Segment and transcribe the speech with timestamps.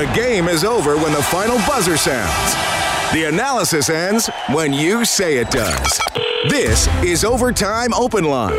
[0.00, 2.54] The game is over when the final buzzer sounds.
[3.12, 6.00] The analysis ends when you say it does.
[6.48, 8.54] This is Overtime Open Line.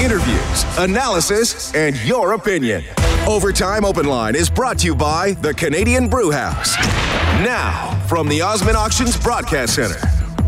[0.00, 2.84] Interviews, analysis, and your opinion.
[3.26, 6.76] Overtime Open Line is brought to you by the Canadian Brew House.
[7.42, 9.98] Now, from the Osmond Auctions Broadcast Center,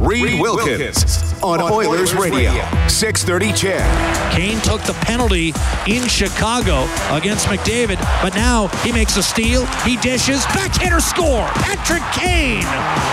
[0.00, 2.52] Reid Wilkins on Oilers Radio,
[2.88, 4.32] 630 CHED.
[4.32, 5.52] Kane took the penalty
[5.86, 11.46] in Chicago against McDavid, but now he makes a steal, he dishes, backhander score.
[11.48, 12.64] Patrick Kane.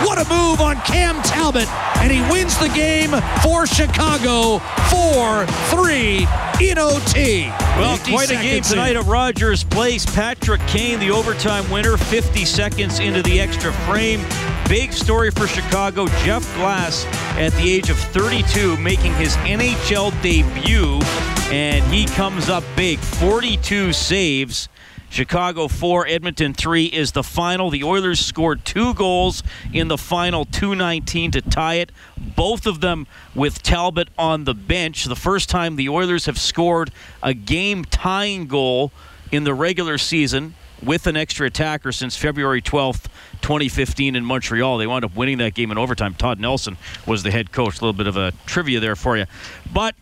[0.08, 3.12] What a move on Cam Talbot, and he wins the game
[3.44, 7.48] for Chicago 4-3 in OT.
[7.78, 8.98] Well, quite a game tonight in.
[8.98, 10.06] at Rogers Place.
[10.06, 14.22] Patrick Kane, the overtime winner, 50 seconds into the extra frame.
[14.68, 16.08] Big story for Chicago.
[16.24, 17.06] Jeff Glass,
[17.38, 21.00] at the age of 32, making his NHL debut,
[21.52, 24.68] and he comes up big 42 saves.
[25.10, 27.70] Chicago 4, Edmonton 3 is the final.
[27.70, 29.42] The Oilers scored two goals
[29.74, 31.92] in the final, 219 to tie it.
[32.18, 35.06] Both of them with Talbot on the bench.
[35.06, 36.92] The first time the Oilers have scored
[37.24, 38.92] a game tying goal
[39.32, 43.06] in the regular season with an extra attacker since February 12th,
[43.42, 44.78] 2015 in Montreal.
[44.78, 46.14] They wound up winning that game in overtime.
[46.14, 47.80] Todd Nelson was the head coach.
[47.80, 49.26] A little bit of a trivia there for you.
[49.74, 49.96] But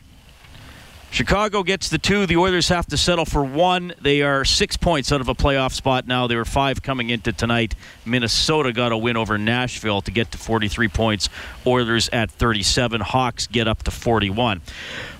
[1.12, 2.26] Chicago gets the two.
[2.26, 3.94] The Oilers have to settle for one.
[4.02, 6.28] They are six points out of a playoff spot now.
[6.28, 7.74] They were five coming into tonight.
[8.06, 11.30] Minnesota got a win over Nashville to get to 43 points.
[11.66, 13.00] Oilers at 37.
[13.00, 14.62] Hawks get up to 41.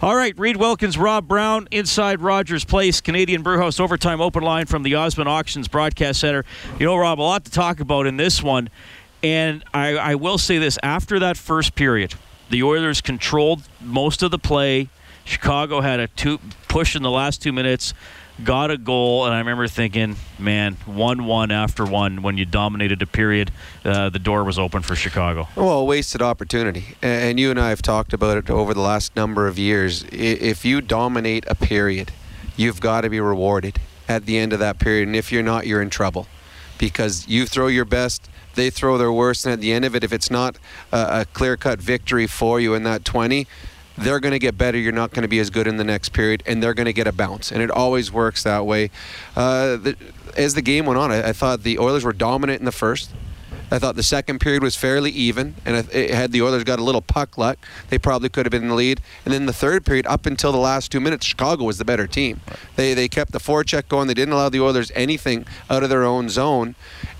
[0.02, 4.84] All right, Reid Wilkins, Rob Brown, inside Rogers Place, Canadian Brewhouse Overtime Open Line from
[4.84, 6.44] the Osmond Auctions Broadcast Center.
[6.78, 8.70] You know, Rob, a lot to talk about in this one.
[9.24, 12.16] And I, I will say this after that first period,
[12.50, 14.90] the Oilers controlled most of the play
[15.26, 17.94] Chicago had a two push in the last two minutes,
[18.44, 22.22] got a goal, and I remember thinking, man, one-one after one.
[22.22, 23.52] When you dominated a period,
[23.84, 25.48] uh, the door was open for Chicago.
[25.56, 29.48] Well, wasted opportunity, and you and I have talked about it over the last number
[29.48, 30.06] of years.
[30.12, 32.12] If you dominate a period,
[32.56, 35.66] you've got to be rewarded at the end of that period, and if you're not,
[35.66, 36.28] you're in trouble
[36.78, 40.04] because you throw your best they throw their worst, and at the end of it,
[40.04, 40.58] if it's not
[40.92, 43.48] a, a clear cut victory for you in that 20,
[43.98, 44.78] they're going to get better.
[44.78, 46.94] You're not going to be as good in the next period, and they're going to
[46.94, 47.52] get a bounce.
[47.52, 48.92] And it always works that way.
[49.36, 49.96] Uh, the,
[50.36, 53.12] as the game went on, I, I, thought the Oilers were dominant in the first.
[53.72, 57.02] I thought the second period was fairly even, and had the Oilers got a little
[57.02, 57.58] puck luck,
[57.90, 59.02] they probably could have been in the lead.
[59.24, 62.06] And then the third period, up until the last two minutes, Chicago was the better
[62.06, 62.42] team.
[62.76, 64.08] They they kept the forecheck going.
[64.08, 66.76] They didn't allow the Oilers anything out of their own zone,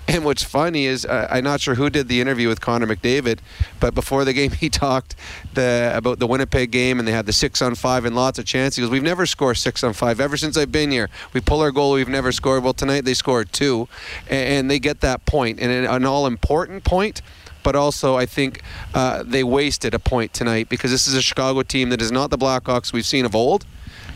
[0.08, 3.40] and what's funny is uh, I'm not sure who did the interview with Connor McDavid,
[3.80, 5.16] but before the game he talked
[5.54, 8.44] the, about the Winnipeg game and they had the six on five and lots of
[8.44, 8.76] chances.
[8.76, 11.08] He goes, "We've never scored six on five ever since I've been here.
[11.32, 12.62] We pull our goal, we've never scored.
[12.62, 13.88] Well, tonight they scored two,
[14.28, 17.22] and, they get that point, and an all important point."
[17.62, 18.62] but also I think
[18.94, 22.30] uh, they wasted a point tonight because this is a Chicago team that is not
[22.30, 23.66] the Blackhawks we've seen of old.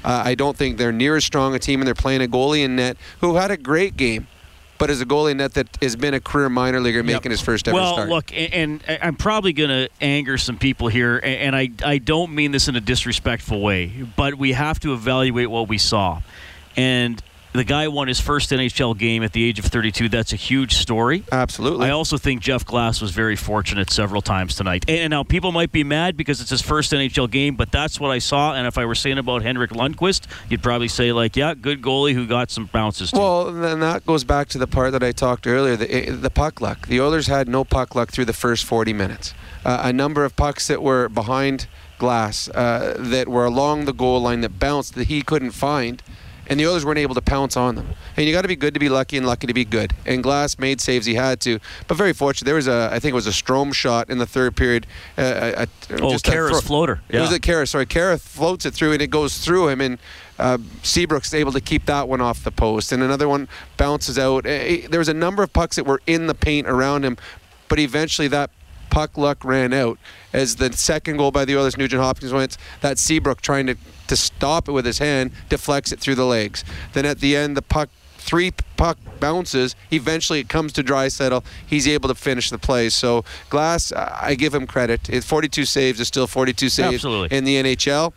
[0.05, 2.63] Uh, I don't think they're near as strong a team, and they're playing a goalie
[2.63, 4.29] in net who had a great game
[4.81, 7.33] but as a goalie net that has been a career minor leaguer making yep.
[7.33, 8.09] his first ever well, start.
[8.09, 11.99] Well, look, and, and, I'm probably going to anger some people here, and I, I
[11.99, 16.23] don't mean this in a disrespectful way, but we have to evaluate what we saw.
[16.77, 20.09] And the guy won his first NHL game at the age of 32.
[20.09, 21.25] That's a huge story.
[21.33, 21.87] Absolutely.
[21.87, 24.85] I also think Jeff Glass was very fortunate several times tonight.
[24.89, 28.11] And now people might be mad because it's his first NHL game, but that's what
[28.11, 28.55] I saw.
[28.55, 32.15] And if I were saying about Henrik Lundqvist, you'd probably say like, yeah, good goalie
[32.15, 33.11] who got some bounces.
[33.11, 33.19] Too.
[33.19, 36.31] Well, then that goes back to the part that I talked earlier, the, eh, the
[36.31, 36.87] puck luck.
[36.87, 39.35] The Oilers had no puck luck through the first 40 minutes.
[39.65, 41.67] Uh, a number of pucks that were behind
[41.99, 46.03] Glass uh, that were along the goal line that bounced that he couldn't find
[46.51, 47.89] and the Oilers weren't able to pounce on them.
[48.17, 49.95] And you got to be good to be lucky and lucky to be good.
[50.05, 52.45] And Glass made saves he had to, but very fortunate.
[52.45, 54.87] There was a, I think it was a Strome shot in the third period.
[55.17, 55.69] Uh, a, a,
[56.03, 57.01] oh, Khaira's floater.
[57.09, 57.19] Yeah.
[57.19, 57.69] It was a Khaira.
[57.69, 59.99] Sorry, Khaira floats it through and it goes through him and.
[60.39, 63.47] Uh, Seabrook's able to keep that one off the post, and another one
[63.77, 64.47] bounces out.
[64.47, 64.49] Eh,
[64.85, 67.19] eh, there was a number of pucks that were in the paint around him,
[67.69, 68.49] but eventually that
[68.91, 69.99] puck luck ran out
[70.33, 72.57] as the second goal by the Oilers, Nugent Hopkins went.
[72.81, 73.77] That Seabrook trying to
[74.09, 76.65] to stop it with his hand, deflects it through the legs.
[76.95, 77.89] Then at the end, the puck
[78.19, 79.75] three puck bounces.
[79.93, 81.45] Eventually, it comes to Draisaitl.
[81.67, 82.89] He's able to finish the play.
[82.91, 85.25] So Glass, I give him credit.
[85.25, 87.37] 42 saves is still 42 saves Absolutely.
[87.37, 88.13] in the NHL.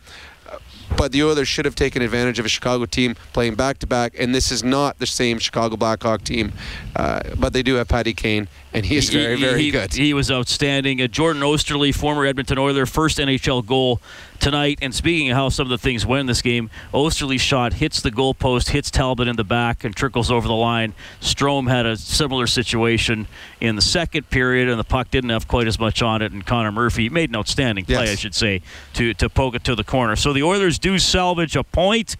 [0.96, 4.14] But the Oilers should have taken advantage of a Chicago team playing back to back,
[4.18, 6.52] and this is not the same Chicago Blackhawk team.
[6.94, 8.48] Uh, but they do have Patty Kane,
[8.78, 9.94] and he very, very he, good.
[9.94, 11.00] He was outstanding.
[11.00, 14.00] Uh, Jordan Oesterle, former Edmonton Oiler, first NHL goal
[14.40, 14.80] tonight.
[14.82, 18.00] And speaking of how some of the things went in this game, Oesterle's shot hits
[18.00, 20.92] the goalpost, hits Talbot in the back, and trickles over the line.
[21.20, 23.28] Strome had a similar situation
[23.60, 26.32] in the second period, and the puck didn't have quite as much on it.
[26.32, 28.10] And Connor Murphy made an outstanding play, Yes.
[28.10, 28.60] I should say,
[28.94, 30.16] to, to poke it to the corner.
[30.16, 32.16] So the Oilers do salvage a point.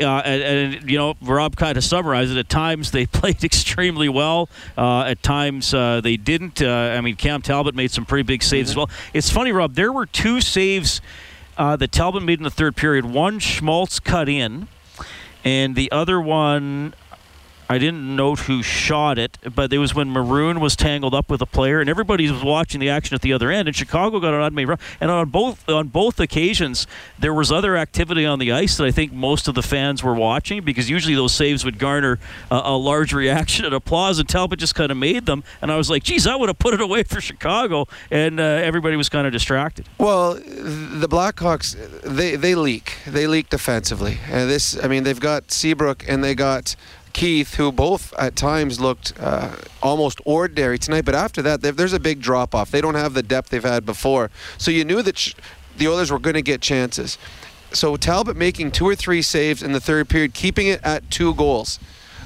[0.00, 2.38] Uh, and, and, you know, Rob kind of summarized it.
[2.38, 4.48] At times they played extremely well.
[4.76, 6.62] Uh, at times uh, they didn't.
[6.62, 8.90] Uh, I mean, Cam Talbot made some pretty big saves as well.
[9.12, 9.74] It's funny, Rob.
[9.74, 11.00] There were two saves
[11.56, 13.04] uh, that Talbot made in the third period.
[13.04, 14.68] One Schmaltz cut in,
[15.44, 16.94] and the other one.
[17.68, 21.40] I didn't note who shot it, but it was when Maroon was tangled up with
[21.40, 23.68] a player, and everybody was watching the action at the other end.
[23.68, 26.86] And Chicago got an odd unmade run, and on both on both occasions,
[27.18, 30.14] there was other activity on the ice that I think most of the fans were
[30.14, 32.18] watching because usually those saves would garner
[32.50, 35.44] a, a large reaction and applause, and Talbot just kind of made them.
[35.60, 38.42] And I was like, "Geez, I would have put it away for Chicago," and uh,
[38.42, 39.88] everybody was kind of distracted.
[39.98, 42.98] Well, the Blackhawks, they, they leak.
[43.06, 44.18] They leak defensively.
[44.28, 46.76] And this, I mean, they've got Seabrook and they got
[47.12, 51.04] Keith, who both at times looked uh, almost ordinary tonight.
[51.04, 52.70] But after that, there's a big drop off.
[52.70, 54.30] They don't have the depth they've had before.
[54.58, 55.34] So you knew that sh-
[55.76, 57.18] the Oilers were going to get chances.
[57.72, 61.34] So Talbot making two or three saves in the third period, keeping it at two
[61.34, 61.78] goals,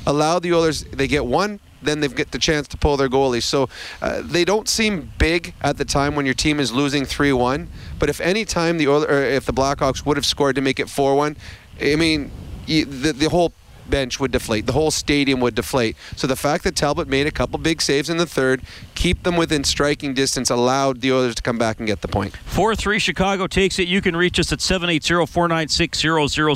[0.06, 0.84] allowed the Oilers.
[0.84, 3.44] They get one, then they get the chance to pull their goalies.
[3.44, 3.68] So
[4.02, 7.68] uh, they don't seem big at the time when your team is losing three-one.
[7.98, 10.88] But if any time the Oilers, if the Blackhawks would have scored to make it
[10.88, 11.36] four-one,
[11.80, 12.30] I mean,
[12.66, 13.52] the the whole
[13.88, 14.66] bench would deflate.
[14.66, 15.96] The whole stadium would deflate.
[16.16, 18.62] So the fact that Talbot made a couple big saves in the third,
[18.94, 22.36] keep them within striking distance, allowed the others to come back and get the point.
[22.36, 23.88] 4 3 Chicago takes it.
[23.88, 25.98] You can reach us at 780 496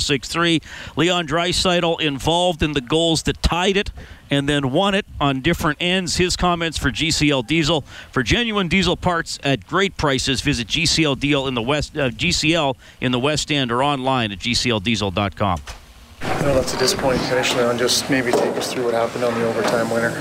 [0.05, 0.61] 0063.
[0.95, 3.91] Leon Draisaitl involved in the goals that tied it
[4.31, 6.15] and then won it on different ends.
[6.15, 7.81] His comments for GCL Diesel.
[8.11, 12.75] For genuine diesel parts at great prices, visit GCL Deal in the West, uh, GCL
[13.01, 15.80] in the West End or online at GCLDiesel.com.
[16.23, 17.77] I know that's a disappointing finish, Leon.
[17.77, 20.11] Just maybe take us through what happened on the overtime winner.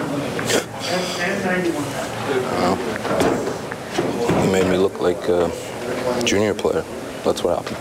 [2.58, 2.76] Well,
[4.44, 5.50] He made me look like a
[6.24, 6.82] junior player.
[7.24, 7.76] That's what happened.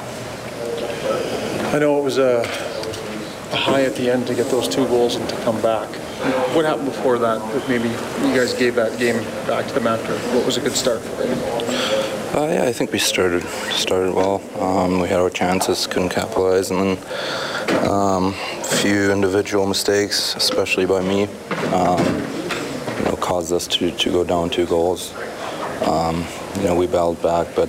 [1.76, 2.42] I know it was a,
[3.52, 5.88] a high at the end to get those two goals and to come back.
[6.56, 7.40] What happened before that?
[7.54, 10.14] That maybe you guys gave that game back to them after.
[10.36, 12.19] What was a good start for them?
[12.32, 13.42] Uh, yeah, I think we started
[13.72, 14.40] started well.
[14.62, 20.86] Um, we had our chances, couldn't capitalize, and then um, a few individual mistakes, especially
[20.86, 21.24] by me,
[21.74, 21.98] um,
[22.98, 25.12] you know, caused us to, to go down two goals.
[25.88, 26.24] Um,
[26.58, 27.68] you know, we battled back, but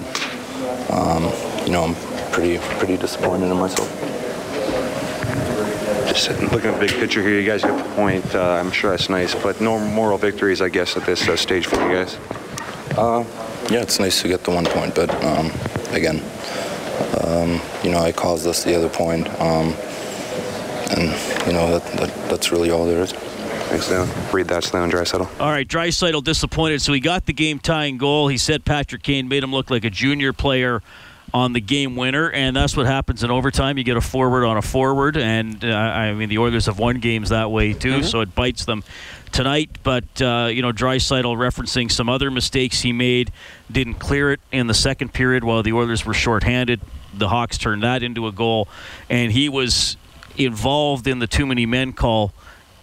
[0.90, 1.24] um,
[1.64, 1.94] you know, I'm
[2.30, 3.88] pretty pretty disappointed in myself.
[6.06, 8.34] Just looking at the big picture here, you guys got the point.
[8.34, 11.66] Uh, I'm sure that's nice, but no moral victories, I guess, at this uh, stage
[11.66, 12.18] for you guys.
[13.70, 15.46] Yeah, it's nice to get the one point, but um,
[15.92, 16.20] again,
[17.24, 19.74] um, you know, I caused us the other point, um,
[20.90, 23.12] and you know that, that that's really all there is.
[23.12, 24.08] Thanks, Leon.
[24.32, 25.40] Read that, Leon Draisaitl.
[25.40, 28.26] All right, Dreisaitl disappointed, so he got the game tying goal.
[28.26, 30.82] He said Patrick Kane made him look like a junior player
[31.32, 33.78] on the game winner, and that's what happens in overtime.
[33.78, 36.98] You get a forward on a forward, and uh, I mean the Oilers have won
[36.98, 38.82] games that way too, so it bites them
[39.32, 39.70] tonight.
[39.82, 43.32] But uh, you know, Dreisaitl referencing some other mistakes he made,
[43.70, 46.80] didn't clear it in the second period while the Oilers were shorthanded.
[47.14, 48.68] The Hawks turned that into a goal,
[49.08, 49.96] and he was
[50.36, 52.32] involved in the too many men call.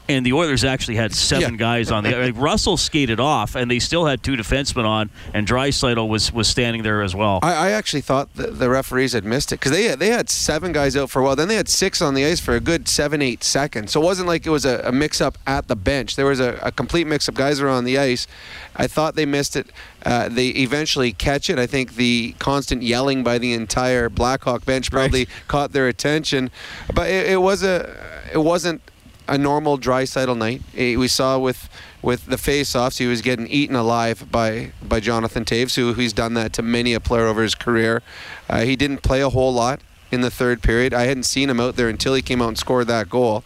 [0.10, 1.58] And the Oilers actually had seven Yeah.
[1.58, 2.16] guys on the.
[2.16, 6.48] Like Russell skated off, and they still had two defensemen on, and Dreisaitl was was
[6.48, 7.40] standing there as well.
[7.44, 10.72] I, I actually thought the, the referees had missed it because they they had seven
[10.72, 11.36] guys out for a while.
[11.36, 13.92] Then they had six on the ice for a good seven eight seconds.
[13.92, 16.16] So it wasn't like it was a, a mix up at the bench.
[16.16, 17.36] There was a, a complete mix up.
[17.36, 18.28] Guys were on the ice.
[18.76, 19.68] I thought they missed it.
[20.06, 21.60] Uh, they eventually catch it.
[21.60, 26.50] I think the constant yelling by the entire Blackhawk bench probably caught their attention.
[26.94, 27.94] But it, it was a
[28.32, 28.82] it wasn't
[29.28, 30.62] a normal Draisaitl night.
[30.76, 31.70] Eh, We saw with
[32.02, 36.34] with the face-offs, he was getting eaten alive by by Jonathan Toews, who who's done
[36.36, 38.02] that to many a player over his career.
[38.50, 39.82] Uh, he didn't play a whole lot
[40.12, 40.94] in the third period.
[40.94, 43.44] I hadn't seen him out there until he came out and scored that goal,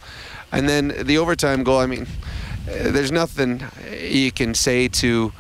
[0.52, 1.80] and then the overtime goal.
[1.80, 2.08] I mean,
[2.68, 3.64] eh, there's nothing
[4.02, 5.32] you can say to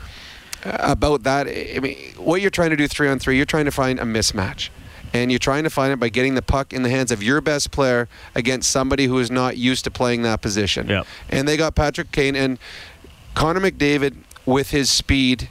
[0.63, 1.47] about that.
[1.47, 4.03] I mean, what you're trying to do three on three, you're trying to find a
[4.03, 4.69] mismatch.
[5.13, 7.41] And you're trying to find it by getting the puck in the hands of your
[7.41, 10.87] best player against somebody who is not used to playing that position.
[10.87, 11.07] Yep.
[11.29, 12.57] And they got Patrick Kane and
[13.33, 14.15] Connor McDavid
[14.45, 15.49] with his speed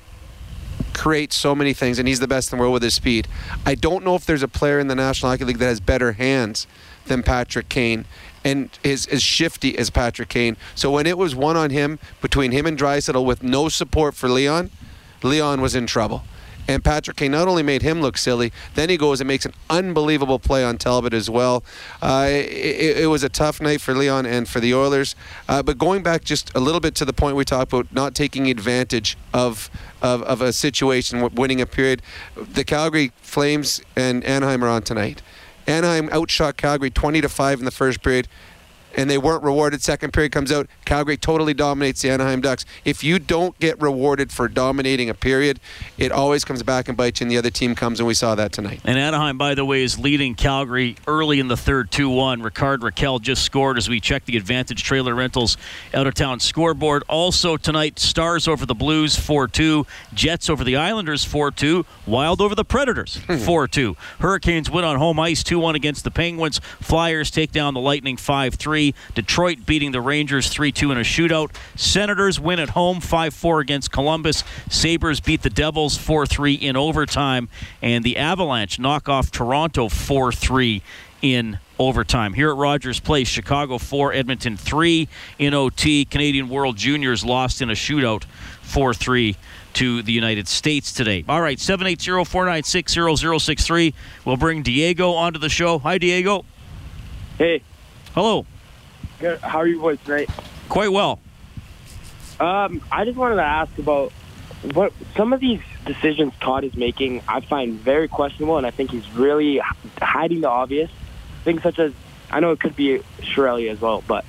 [0.94, 3.28] creates so many things, and he's the best in the world with his speed.
[3.64, 6.12] I don't know if there's a player in the National Hockey League that has better
[6.12, 6.66] hands
[7.06, 8.04] than Patrick Kane
[8.44, 10.56] and is as shifty as Patrick Kane.
[10.74, 14.28] So when it was one on him between him and Draisaitl with no support for
[14.28, 14.70] Leon,
[15.22, 16.22] Leon was in trouble.
[16.70, 19.52] And Patrick Kane not only made him look silly, then he goes and makes an
[19.68, 21.64] unbelievable play on Talbot as well.
[22.00, 25.16] Uh, it, it, was a tough night for Leon and for the Oilers.
[25.48, 28.14] Uh, but going back just a little bit to the point we talked about not
[28.14, 29.68] taking advantage of
[30.00, 32.02] of, of a situation, winning a period.
[32.36, 35.22] The Calgary Flames and Anaheim are on tonight.
[35.66, 38.28] Anaheim outshot Calgary 20 to 5 in the first period
[38.96, 39.82] and they weren't rewarded.
[39.82, 42.64] Second period comes out, Calgary totally dominates the Anaheim Ducks.
[42.85, 45.61] If you don't get rewarded for dominating a period,
[45.99, 48.35] it always comes back and bites you, and the other team comes, and we saw
[48.35, 48.80] that tonight.
[48.85, 52.42] And Anaheim, by the way, is leading Calgary early in the third 2 1.
[52.42, 55.56] Rickard Rakell just scored as we check the Advantage Trailer Rentals
[55.94, 57.04] out of town scoreboard.
[57.09, 62.40] Also tonight, Stars over the Blues 4 2, Jets over the Islanders 4 2, Wild
[62.40, 63.37] over the Predators hmm.
[63.37, 63.97] 4 2.
[64.18, 66.59] Hurricanes win on home ice 2 1 against the Penguins.
[66.80, 68.70] Flyers take down the Lightning 5 3.
[68.70, 68.94] 3.
[69.14, 71.54] Detroit beating the Rangers 3 2 in a shootout.
[71.76, 74.44] Senators win at home 5 4 against Columbus.
[74.70, 77.49] Sabres beat the Devils 4 3 in overtime.
[77.82, 80.82] And the Avalanche knock off Toronto 4 3
[81.22, 82.34] in overtime.
[82.34, 85.08] Here at Rogers Place, Chicago 4, Edmonton 3
[85.38, 86.04] in OT.
[86.04, 88.25] Canadian World Juniors lost in a shootout
[88.62, 89.37] 4 3
[89.75, 91.25] to the United States today.
[91.28, 92.92] All right, 780 496
[93.44, 93.94] 0063.
[94.25, 95.78] We'll bring Diego onto the show.
[95.78, 96.44] Hi, Diego.
[97.38, 97.62] Hey.
[98.14, 98.44] Hello.
[99.18, 99.38] Good.
[99.40, 100.28] How are you boys tonight?
[100.70, 101.18] Quite well.
[102.38, 104.12] Um, I just wanted to ask about
[104.72, 107.22] what some of these decisions Todd is making.
[107.26, 109.60] I find very questionable, and I think he's really
[110.00, 110.88] hiding the obvious
[111.42, 111.92] things, such as
[112.30, 114.24] I know it could be Chiarelli as well, but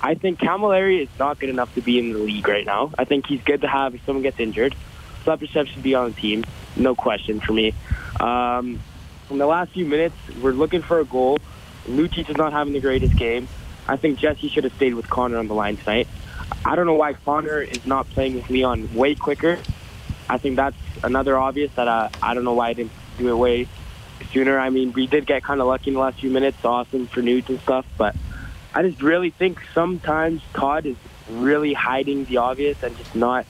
[0.00, 2.92] I think Cammalleri is not good enough to be in the league right now.
[2.98, 4.74] I think he's good to have if someone gets injured.
[5.24, 6.44] Slepyshev should be on the team,
[6.76, 7.74] no question for me.
[8.20, 8.80] Um,
[9.28, 11.38] the last few minutes, we're looking for a goal.
[11.86, 13.48] Lucic is not having the greatest game.
[13.88, 16.08] I think Jesse should have stayed with Connor on the line tonight.
[16.64, 19.58] I don't know why Connor is not playing with Leon way quicker.
[20.28, 23.36] I think that's another obvious that uh, I don't know why I didn't do it
[23.36, 23.66] way
[24.32, 24.58] sooner.
[24.58, 27.22] I mean, we did get kind of lucky in the last few minutes, awesome for
[27.22, 28.14] Nudes and stuff, but
[28.74, 30.96] I just really think sometimes Todd is
[31.30, 33.46] really hiding the obvious and just not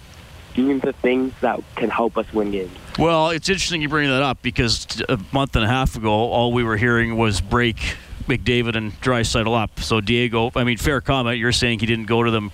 [0.55, 2.77] doing the things that can help us win games.
[2.99, 6.53] Well, it's interesting you bring that up because a month and a half ago, all
[6.53, 7.97] we were hearing was break
[8.29, 9.81] McDavid and Draisaitl up.
[9.81, 11.39] So Diego, I mean, fair comment.
[11.39, 12.53] You're saying he didn't go to them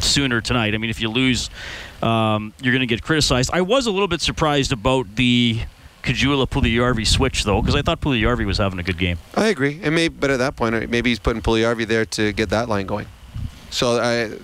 [0.00, 0.74] sooner tonight.
[0.74, 1.50] I mean, if you lose,
[2.02, 3.50] um, you're going to get criticized.
[3.52, 5.60] I was a little bit surprised about the
[6.02, 9.18] Caggiula Puljujarvi switch though, because I thought Puljujarvi was having a good game.
[9.34, 12.48] I agree, and maybe, but at that point, maybe he's putting Puljujarvi there to get
[12.50, 13.06] that line going.
[13.70, 14.36] So I,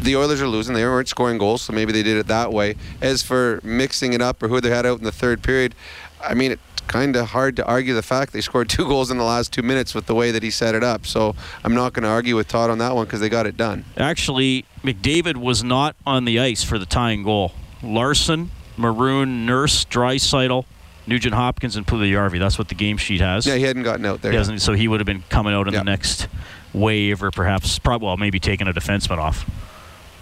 [0.00, 2.76] the Oilers are losing; they weren't scoring goals, so maybe they did it that way.
[3.00, 5.74] As for mixing it up or who they had out in the third period,
[6.22, 6.56] I mean,
[6.92, 9.62] kind of hard to argue the fact they scored two goals in the last two
[9.62, 11.06] minutes with the way that he set it up.
[11.06, 11.34] So
[11.64, 13.84] I'm not going to argue with Todd on that one because they got it done.
[13.96, 17.52] Actually, McDavid was not on the ice for the tying goal.
[17.82, 20.64] Larsson, Maroon, Nurse, Draisaitl,
[21.06, 22.38] Nugent Hopkins, and Puljujarvi.
[22.38, 23.46] That's what the game sheet has.
[23.46, 24.30] Yeah, he hadn't gotten out there.
[24.30, 26.28] He hasn't, so he would have been coming out in the next
[26.72, 29.48] wave, or perhaps, probably, well, maybe taking a defenseman off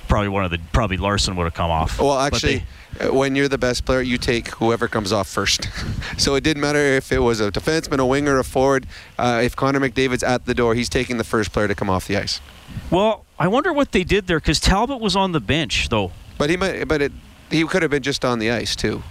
[0.09, 2.00] probably one of the probably Larsson would have come off.
[2.00, 2.65] Well, actually,
[3.11, 5.69] when you're the best player, you take whoever comes off first.
[6.19, 8.87] so it didn't matter if it was a defenseman, a winger, a forward.
[9.19, 12.07] Uh, if Connor McDavid's at the door, he's taking the first player to come off
[12.07, 12.41] the ice.
[12.91, 16.13] Well, I wonder what they did there because Talbot was on the bench though.
[16.39, 17.13] But he might, but it,
[17.51, 19.03] he could have been just on the ice too.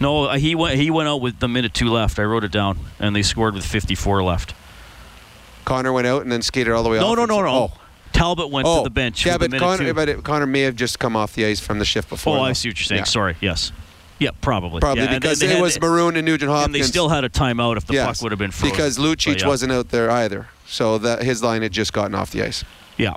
[0.00, 0.76] No, uh, he went.
[0.78, 2.18] He went out with the minute two left.
[2.18, 4.54] I wrote it down, and they scored with 54 left.
[5.64, 7.16] Connor went out and then skated all the way no, off.
[7.16, 7.54] No, no, no, no.
[7.54, 7.72] Oh.
[8.14, 9.26] Talbot went oh, to the bench.
[9.26, 12.08] Yeah, but Connor, but Connor may have just come off the ice from the shift
[12.08, 12.38] oh, before.
[12.38, 13.00] Oh, I see what you're saying.
[13.00, 13.04] Yeah.
[13.04, 13.36] Sorry.
[13.40, 13.72] Yes.
[14.20, 14.80] Yeah, probably.
[14.80, 16.66] Probably yeah, because and, and it was Maroon and Nugent Hopkins.
[16.66, 18.74] And they still had a timeout if the yes, puck would have been frozen.
[18.74, 19.48] Because Lucic yeah.
[19.48, 22.64] wasn't out there either, so that his line had just gotten off the ice.
[22.96, 23.16] Yeah.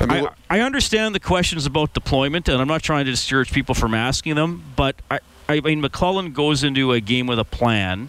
[0.00, 3.52] I, mean, I, I, understand the questions about deployment, and I'm not trying to discourage
[3.52, 7.44] people from asking them, but I, I mean, McLellan goes into a game with a
[7.44, 8.08] plan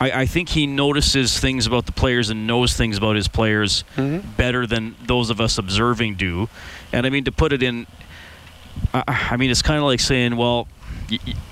[0.00, 3.84] I, I, think he notices things about the players and knows things about his players
[3.96, 4.28] mm-hmm.
[4.36, 6.48] better than those of us observing do.
[6.92, 7.86] And I mean, to put it in,
[8.94, 9.02] I,
[9.32, 10.68] I mean, it's kind of like saying, well,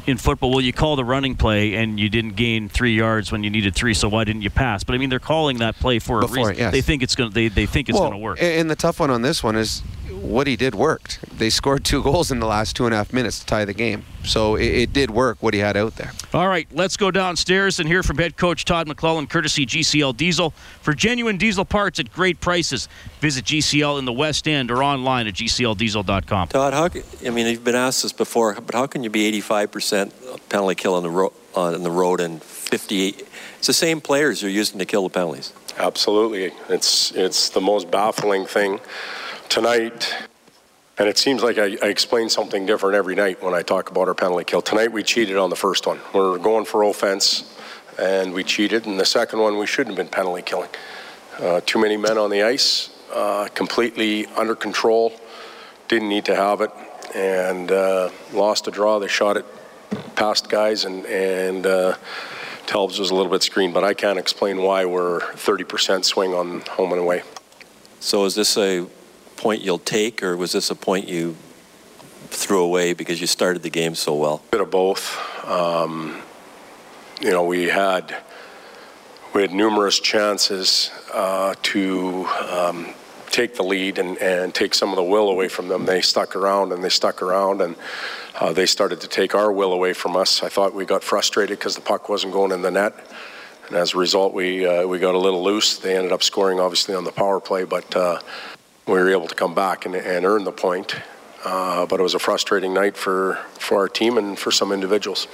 [0.06, 3.42] in football, well, you call the running play and you didn't gain three yards when
[3.42, 4.84] you needed three, so why didn't you pass?
[4.84, 6.58] But I mean, they're calling that play for Before, a reason.
[6.58, 6.72] Yes.
[6.72, 7.30] They think it's going.
[7.30, 8.38] They they think it's well, going to work.
[8.40, 9.82] And the tough one on this one is
[10.26, 11.21] what he did worked.
[11.38, 13.75] They scored two goals in the last two and a half minutes to tie the
[13.75, 14.04] game.
[14.25, 16.12] So it, it, did work what he had out there.
[16.35, 20.50] All right, let's go downstairs and hear from head coach Todd McLellan, courtesy GCL Diesel.
[20.83, 22.88] For genuine diesel parts at great prices,
[23.21, 26.49] visit GCL in the West End or online at GCLDiesel.com.
[26.49, 26.88] Todd, how,
[27.25, 30.95] I mean, you've been asked this before, but how can you be 85% penalty kill
[30.95, 33.28] on the, ro- on the road and 58?
[33.59, 35.52] It's the same players you're using to kill the penalties.
[35.78, 36.52] Absolutely.
[36.68, 38.80] It's, it's the most baffling thing
[39.48, 40.14] tonight
[40.98, 44.08] And it seems like I, I explain something different every night when I talk about
[44.08, 44.62] our penalty kill.
[44.62, 46.00] Tonight we cheated on the first one.
[46.14, 47.54] We're going for offense,
[47.98, 48.86] and we cheated.
[48.86, 50.70] And the second one we shouldn't have been penalty killing.
[51.38, 55.12] Uh, too many men on the ice, uh, completely under control.
[55.88, 56.70] Didn't need to have it,
[57.14, 58.98] and uh, lost a draw.
[58.98, 59.44] They shot it
[60.14, 61.96] past guys, and and uh,
[62.66, 63.74] Telbs was a little bit screened.
[63.74, 67.22] But I can't explain why we're 30% swing on home and away.
[68.00, 68.86] So is this a
[69.37, 71.37] point you'll take, or was this a point you
[72.28, 74.43] threw away because you started the game so well?
[74.49, 75.19] A Bit of both.
[75.45, 76.21] Um,
[77.21, 78.16] you know, we had
[79.35, 82.87] we had numerous chances uh, to um,
[83.31, 85.85] take the lead and, and take some of the will away from them.
[85.85, 87.76] They stuck around and they stuck around and
[88.40, 90.43] uh, they started to take our will away from us.
[90.43, 92.95] I thought we got frustrated because the puck wasn't going in the net.
[93.69, 95.78] And as a result, we uh, we got a little loose.
[95.78, 98.21] They ended up scoring, obviously, on the power play, but uh,
[98.87, 100.95] we were able to come back and, and earn the point.
[101.45, 105.28] Uh, but it was a frustrating night for, for our team and for some individuals.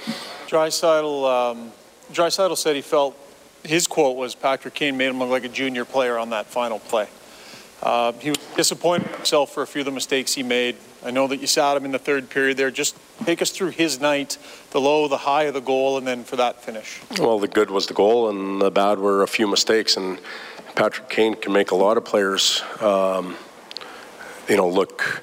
[0.47, 3.17] Draisaitl, um, said he felt
[3.63, 6.79] his quote was Patrick Kane made him look like a junior player on that final
[6.79, 7.07] play.
[7.81, 10.77] Uh, he was disappointed himself for a few of the mistakes he made.
[11.03, 12.71] I know that you sat him in the third period there.
[12.71, 12.95] Just
[13.25, 14.37] take us through his night,
[14.71, 17.01] the low, the high of the goal, and then for that finish.
[17.19, 19.97] Well, the good was the goal, and the bad were a few mistakes.
[19.97, 20.17] And
[20.75, 23.37] Patrick Kane can make a lot of players, um,
[24.49, 25.21] you know, look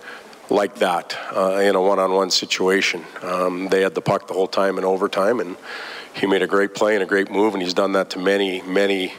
[0.48, 3.04] like that uh, in a one-on-one situation.
[3.22, 5.56] Um, they had the puck the whole time in overtime, and
[6.14, 8.62] he made a great play and a great move, and he's done that to many,
[8.62, 9.12] many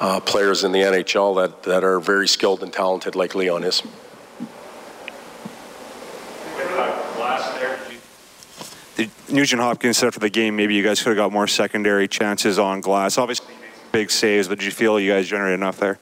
[0.00, 3.82] uh, players in the NHL that, that are very skilled and talented, like Leon is.
[9.28, 12.58] Nugent Hopkins said after the game, maybe you guys could have got more secondary chances
[12.58, 13.16] on Glass.
[13.16, 13.54] Obviously,
[13.92, 15.98] big saves, but did you feel you guys generated enough there?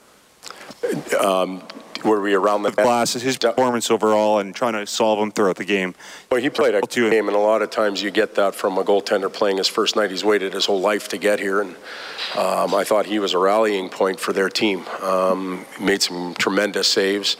[1.20, 1.62] Um,
[2.04, 3.12] were we around the glass?
[3.12, 5.94] His performance overall and trying to solve them throughout the game.
[6.30, 8.84] Well, he played a game, and a lot of times you get that from a
[8.84, 10.10] goaltender playing his first night.
[10.10, 11.76] He's waited his whole life to get here, and
[12.36, 14.86] um, I thought he was a rallying point for their team.
[15.02, 17.36] Um, made some tremendous saves.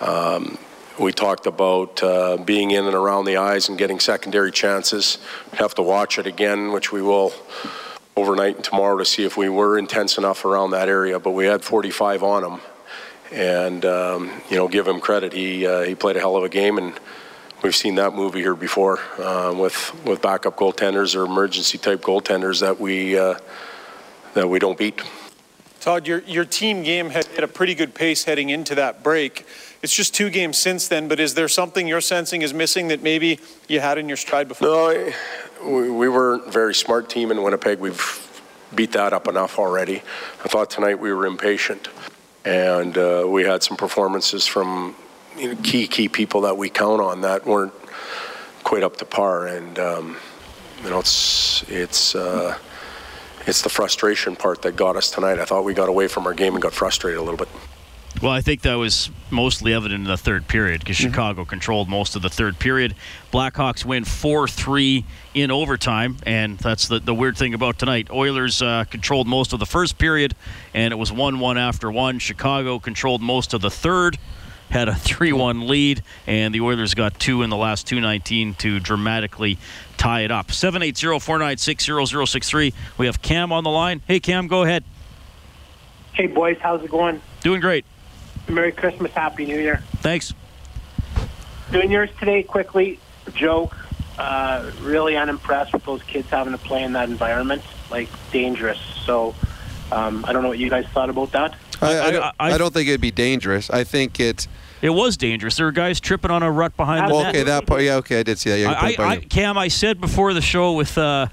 [0.00, 0.56] Um,
[0.98, 5.18] we talked about uh, being in and around the eyes and getting secondary chances.
[5.54, 7.32] Have to watch it again, which we will
[8.20, 11.18] overnight and tomorrow to see if we were intense enough around that area.
[11.18, 12.60] But we had 45 on him,
[13.32, 15.32] and um, you know, give him credit.
[15.32, 16.92] He uh, he played a hell of a game, and
[17.62, 22.60] we've seen that movie here before uh, with with backup goaltenders or emergency type goaltenders
[22.60, 23.38] that we uh,
[24.34, 25.00] that we don't beat.
[25.80, 29.46] Todd, your, your team game had a pretty good pace heading into that break.
[29.82, 33.02] It's just two games since then, but is there something you're sensing is missing that
[33.02, 34.68] maybe you had in your stride before?
[34.68, 35.14] No, I,
[35.64, 37.78] we, we were a very smart team in Winnipeg.
[37.78, 38.26] We've
[38.74, 40.02] beat that up enough already.
[40.44, 41.88] I thought tonight we were impatient,
[42.44, 44.94] and uh, we had some performances from
[45.36, 47.74] you know, key key people that we count on that weren't
[48.64, 49.46] quite up to par.
[49.46, 50.16] And um,
[50.82, 52.14] you know, it's it's.
[52.14, 52.58] Uh,
[53.46, 55.38] it's the frustration part that got us tonight.
[55.38, 57.48] I thought we got away from our game and got frustrated a little bit.
[58.22, 61.10] Well, I think that was mostly evident in the third period because mm-hmm.
[61.10, 62.94] Chicago controlled most of the third period.
[63.32, 68.10] Blackhawks win 4 3 in overtime, and that's the, the weird thing about tonight.
[68.10, 70.34] Oilers uh, controlled most of the first period,
[70.74, 72.18] and it was 1 1 after 1.
[72.18, 74.18] Chicago controlled most of the third
[74.70, 79.58] had a 3-1 lead, and the Oilers got two in the last 219 to dramatically
[79.96, 80.46] tie it up.
[80.48, 82.72] 780-496-0063.
[82.96, 84.00] We have Cam on the line.
[84.06, 84.84] Hey, Cam, go ahead.
[86.12, 86.56] Hey, boys.
[86.60, 87.20] How's it going?
[87.42, 87.84] Doing great.
[88.50, 89.12] Merry Christmas.
[89.12, 89.82] Happy New Year.
[89.96, 90.34] Thanks.
[91.72, 92.98] Doing yours today quickly.
[93.34, 93.76] Joke.
[94.18, 97.62] Uh, really unimpressed with those kids having to play in that environment.
[97.90, 98.78] Like, dangerous.
[99.06, 99.34] So,
[99.90, 101.54] um, I don't know what you guys thought about that.
[101.80, 103.70] I, I, don't, I, don't, think it'd be dangerous.
[103.70, 104.46] I think it.
[104.82, 105.56] It was dangerous.
[105.56, 107.34] There were guys tripping on a rut behind the okay, net.
[107.34, 107.82] Okay, that part.
[107.82, 108.58] Yeah, okay, I did see that.
[108.58, 111.28] Yeah, I, I, Cam, I said before the show with uh,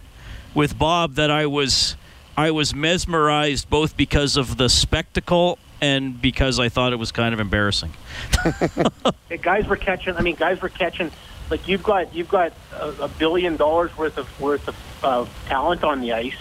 [0.54, 1.98] with Bob that I was
[2.38, 7.34] I was mesmerized both because of the spectacle and because I thought it was kind
[7.34, 7.94] of embarrassing.
[9.30, 10.16] hey, guys were catching.
[10.16, 11.12] I mean, guys were catching.
[11.50, 14.70] Like you've got you've got a, a billion dollars worth of worth
[15.04, 16.38] of talent on the ice,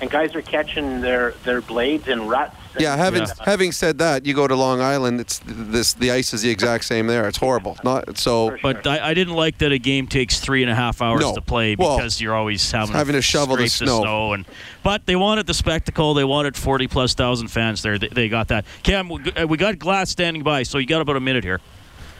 [0.00, 3.34] and guys are catching their their blades in ruts yeah, having yeah.
[3.44, 5.20] having said that, you go to Long Island.
[5.20, 7.28] It's this the ice is the exact same there.
[7.28, 7.76] It's horrible.
[7.84, 8.56] Not so.
[8.62, 11.34] But I, I didn't like that a game takes three and a half hours no.
[11.34, 13.86] to play well, because you're always having, having to, shovel the snow.
[13.86, 14.32] the snow.
[14.32, 14.46] and
[14.82, 16.14] but they wanted the spectacle.
[16.14, 17.98] They wanted forty plus thousand fans there.
[17.98, 18.64] They, they got that.
[18.82, 21.60] Cam, we got Glass standing by, so you got about a minute here.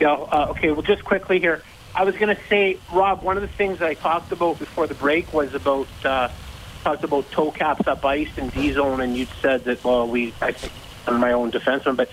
[0.01, 0.13] Yeah.
[0.13, 0.71] Uh, okay.
[0.71, 1.63] Well, just quickly here.
[1.95, 3.23] I was going to say, Rob.
[3.23, 5.89] One of the things I talked about before the break was about.
[6.05, 6.29] Uh,
[6.85, 10.33] talked about toe caps up ice and D zone, and you said that well, we
[10.41, 10.73] I think
[11.09, 11.97] on my own defenseman.
[11.97, 12.11] But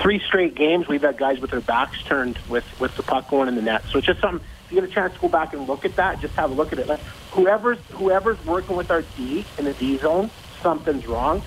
[0.00, 3.48] three straight games we've had guys with their backs turned with with the puck going
[3.48, 3.84] in the net.
[3.90, 4.46] So it's just something.
[4.66, 6.54] If you get a chance to go back and look at that, just have a
[6.54, 6.86] look at it.
[6.86, 7.00] Like
[7.32, 10.30] whoever's whoever's working with our D in the D zone,
[10.62, 11.42] something's wrong.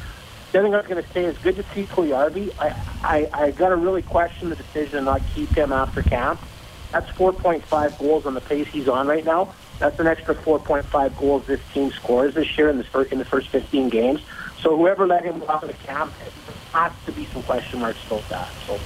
[0.52, 2.54] The other thing I was going to say is good to see Puljujarvi.
[2.60, 2.70] I,
[3.04, 6.40] I I got to really question the decision to not keep him after camp.
[6.92, 9.54] That's 4.5 goals on the pace he's on right now.
[9.78, 13.26] That's an extra 4.5 goals this team scores this year in the first, in the
[13.26, 14.22] first 15 games.
[14.62, 16.12] So whoever let him go out of the camp
[16.74, 18.50] has to be some question marks about that.
[18.68, 18.80] So.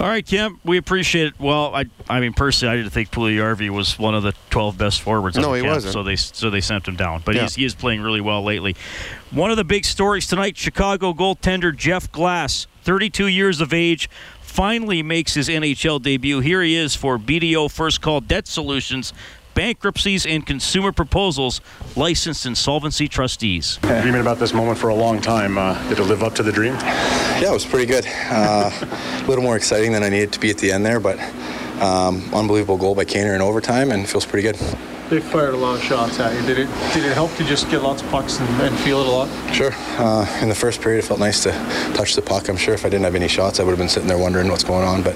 [0.00, 1.34] All right, Kim, we appreciate it.
[1.38, 5.02] Well, I, I mean, personally, I didn't think Puljujarvi was one of the 12 best
[5.02, 5.36] forwards.
[5.36, 5.92] No, on the he camp, wasn't.
[5.92, 7.22] So they, so they sent him down.
[7.24, 7.42] But Yeah.
[7.42, 8.74] he's, he is playing really well lately.
[9.30, 14.10] One of the big stories tonight: Chicago goaltender Jeff Glass, 32 years of age,
[14.54, 16.38] finally makes his NHL debut.
[16.38, 19.12] Here he is for BDO First Call Debt Solutions.
[19.54, 21.60] Bankruptcies and consumer proposals,
[21.96, 23.78] licensed insolvency trustees.
[23.82, 25.58] Dreaming about this moment for a long time.
[25.58, 26.74] Uh, did it live up to the dream?
[26.74, 28.06] Yeah, it was pretty good.
[28.06, 28.70] Uh,
[29.24, 31.18] a little more exciting than I needed to be at the end there, but
[31.82, 34.56] um, unbelievable goal by Kaner in overtime and feels pretty good.
[35.10, 36.46] They fired a lot of shots at you.
[36.46, 39.06] Did it did it help to just get lots of pucks and, and feel it
[39.06, 39.54] a lot?
[39.54, 39.70] Sure.
[39.98, 41.50] Uh, in the first period, it felt nice to
[41.94, 42.48] touch the puck.
[42.48, 44.48] I'm sure if I didn't have any shots, I would have been sitting there wondering
[44.48, 45.02] what's going on.
[45.02, 45.14] But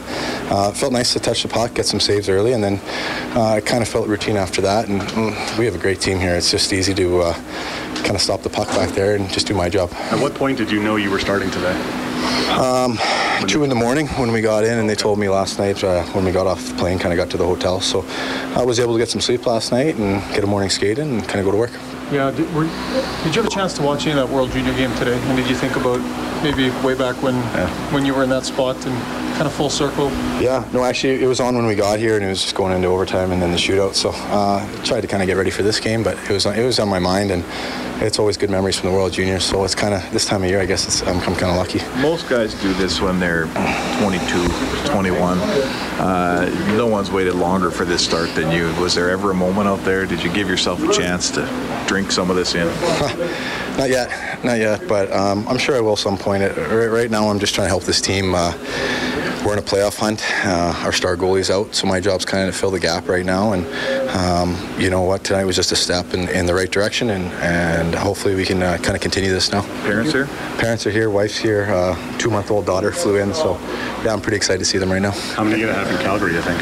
[0.52, 2.80] uh, it felt nice to touch the puck, get some saves early, and then
[3.34, 4.88] uh, it kind of felt routine after that.
[4.88, 6.34] And mm, we have a great team here.
[6.36, 7.34] It's just easy to uh,
[8.02, 9.90] kind of stop the puck back there and just do my job.
[9.94, 12.07] At what point did you know you were starting today?
[12.58, 12.98] Um,
[13.46, 16.02] two in the morning when we got in, and they told me last night uh,
[16.06, 17.80] when we got off the plane, kind of got to the hotel.
[17.80, 18.04] So
[18.56, 21.08] I was able to get some sleep last night and get a morning skate in
[21.08, 21.72] and kind of go to work.
[22.10, 22.30] Yeah.
[22.30, 22.64] Did, were,
[23.22, 25.18] did you have a chance to watch any of that World Junior game today?
[25.18, 26.00] And did you think about
[26.42, 27.34] maybe way back when
[27.92, 28.94] when you were in that spot and
[29.34, 30.10] kind of full circle?
[30.40, 32.74] Yeah, no, actually, it was on when we got here, and it was just going
[32.74, 33.94] into overtime and then the shootout.
[33.94, 36.46] So uh, I tried to kind of get ready for this game, but it was
[36.46, 37.44] it was on my mind, and
[38.00, 39.44] it's always good memories from the World Juniors.
[39.44, 41.56] So it's kind of this time of year, I guess it's, I'm, I'm kind of
[41.56, 41.80] lucky.
[42.00, 43.46] Most guys do this when they're
[44.00, 44.48] 22,
[44.88, 45.38] 21.
[45.38, 48.72] Uh, no one's waited longer for this start than you.
[48.80, 50.06] Was there ever a moment out there?
[50.06, 52.68] Did you give yourself a chance to drink some of this in?
[53.78, 56.42] Not yet, not yet, but um, I'm sure I will some point.
[56.42, 58.34] It- Right, right now, I'm just trying to help this team.
[58.34, 58.52] Uh,
[59.46, 60.20] we're in a playoff hunt.
[60.44, 63.24] Uh, our star goalie's out, so my job's kind of to fill the gap right
[63.24, 63.52] now.
[63.52, 63.64] And
[64.10, 65.22] um, you know what?
[65.22, 68.62] Tonight was just a step in, in the right direction, and, and hopefully we can
[68.62, 69.62] uh, kind of continue this now.
[69.84, 70.26] Parents here?
[70.58, 71.08] Parents are here.
[71.08, 71.64] Wife's here.
[71.70, 73.58] Uh, two-month-old daughter flew in, so
[74.04, 75.12] yeah, I'm pretty excited to see them right now.
[75.12, 76.60] How many are you going to have in Calgary, you think?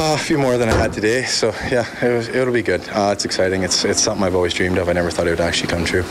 [0.00, 2.80] Uh, a few more than I had today, so yeah, it was, it'll be good.
[2.88, 3.64] Uh, it's exciting.
[3.64, 4.88] It's it's something I've always dreamed of.
[4.88, 6.04] I never thought it would actually come true.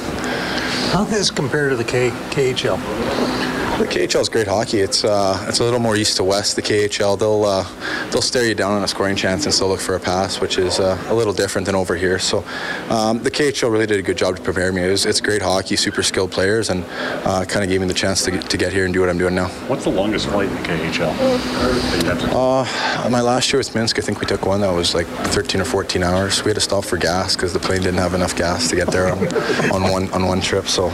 [0.92, 3.49] How does this compare to the K- KHL?
[3.80, 4.80] The KHL is great hockey.
[4.80, 6.58] It's uh, it's a little more east to west.
[6.58, 7.66] The KHL they'll uh,
[8.12, 10.58] they'll stare you down on a scoring chance and still look for a pass, which
[10.58, 12.20] is uh, a little different than over here.
[12.20, 12.44] So
[12.90, 14.84] um, the KHL really did a good job to prepare me.
[14.84, 16.84] It was, it's great hockey, super skilled players, and
[17.24, 19.08] uh, kind of gave me the chance to get, to get here and do what
[19.10, 19.48] I'm doing now.
[19.70, 21.18] What's the longest flight in the KHL?
[21.18, 24.60] that you have to- Uh, my last year with Minsk, I think we took one
[24.60, 26.44] that was like 13 or 14 hours.
[26.44, 28.92] We had to stop for gas because the plane didn't have enough gas to get
[28.92, 29.26] there on,
[29.72, 30.68] on one on one trip.
[30.68, 30.90] So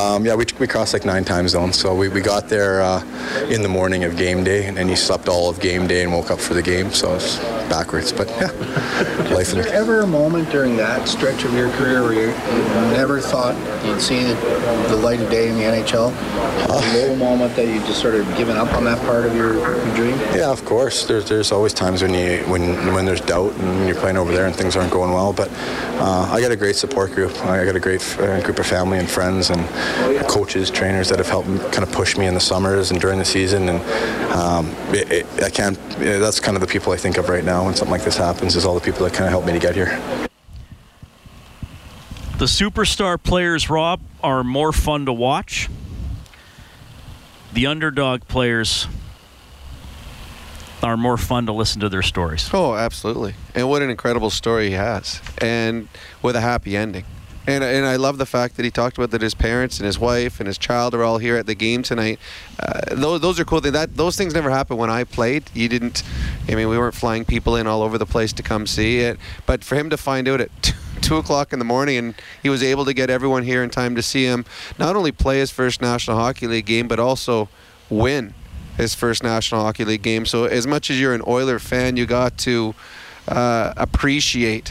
[0.00, 1.78] um, yeah, we, we crossed like nine time zones.
[1.78, 3.02] So we, we got there uh,
[3.48, 6.12] in the morning of game day, and then you slept all of game day and
[6.12, 6.92] woke up for the game.
[6.92, 7.18] So
[7.70, 8.50] backwards, but yeah,
[9.30, 12.26] life Was there ever a moment during that stretch of your career where you
[12.92, 13.54] never thought
[13.86, 16.10] you'd see the light of day in the NHL?
[16.68, 19.54] A low moment that you just sort of given up on that part of your,
[19.54, 20.18] your dream?
[20.34, 21.06] Yeah, of course.
[21.06, 24.46] There's there's always times when you when when there's doubt and you're playing over there
[24.46, 25.32] and things aren't going well.
[25.32, 25.48] But
[26.00, 27.32] uh, I got a great support group.
[27.46, 29.64] I got a great uh, group of family and friends and
[30.28, 33.24] coaches, trainers that have helped kind of push me in the summers and during the
[33.24, 33.68] season.
[33.68, 33.80] And
[34.32, 35.78] um, it, it, I can't.
[35.98, 38.56] That's kind of the people I think of right now when something like this happens.
[38.56, 40.00] Is all the people that kind of helped me to get here.
[42.38, 45.68] The superstar players, Rob, are more fun to watch.
[47.52, 48.86] The underdog players
[50.82, 52.48] are more fun to listen to their stories.
[52.54, 53.34] Oh, absolutely.
[53.54, 55.20] And what an incredible story he has.
[55.38, 55.88] And
[56.22, 57.04] with a happy ending.
[57.46, 59.98] And, and I love the fact that he talked about that his parents and his
[59.98, 62.18] wife and his child are all here at the game tonight.
[62.58, 63.72] Uh, those, those are cool things.
[63.72, 65.50] That those things never happened when I played.
[65.54, 66.02] You didn't.
[66.48, 69.18] I mean, we weren't flying people in all over the place to come see it.
[69.46, 72.48] But for him to find out at two, two o'clock in the morning and he
[72.48, 74.44] was able to get everyone here in time to see him
[74.78, 77.48] not only play his first National Hockey League game, but also
[77.88, 78.34] win
[78.76, 80.26] his first National Hockey League game.
[80.26, 82.74] So as much as you're an Oiler fan, you got to
[83.28, 84.70] uh, appreciate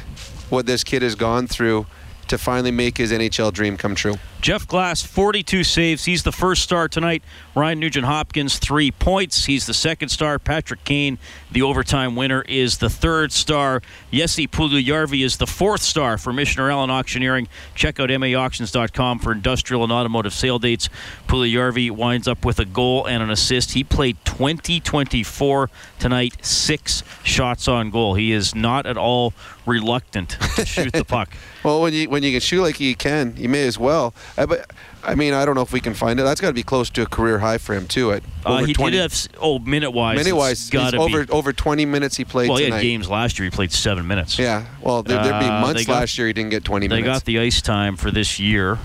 [0.49, 1.86] what this kid has gone through
[2.30, 4.15] to finally make his NHL dream come true.
[4.41, 6.06] Jeff Glass, 42 saves.
[6.06, 7.23] He's the first star tonight.
[7.56, 9.45] Ryan Nugent Hopkins, three points.
[9.45, 10.39] He's the second star.
[10.39, 11.17] Patrick Kane,
[11.52, 13.82] the overtime winner, is the third star.
[14.12, 17.49] Jesse Puljujarvi is the fourth star for Michener Allen Auctioneering.
[17.75, 20.89] Check out maauctions.com for industrial and automotive sale dates.
[21.28, 23.73] Puljujarvi winds up with a goal and an assist.
[23.73, 28.13] He played 2024 tonight, six shots on goal.
[28.13, 29.34] He is not at all
[29.65, 31.34] reluctant to shoot the puck.
[31.62, 34.13] Well, when you when you can shoot like you can, you may as well.
[34.38, 34.70] Uh, but
[35.04, 36.24] I mean, I don't know if we can find it.
[36.24, 38.12] That's got to be close to a career high for him too.
[38.13, 40.18] At Uh, over he 20, did have oh minute wise.
[40.18, 41.32] minute wise, over be.
[41.32, 42.78] over 20 minutes he played Well, he tonight.
[42.78, 43.46] had games last year.
[43.46, 44.38] He played seven minutes.
[44.39, 44.65] Yeah.
[44.82, 46.96] Well, there, there'd be Uh, months they got- last year he didn't get 20 They
[47.02, 47.20] minutes.
[47.20, 48.78] got the ice time for this year.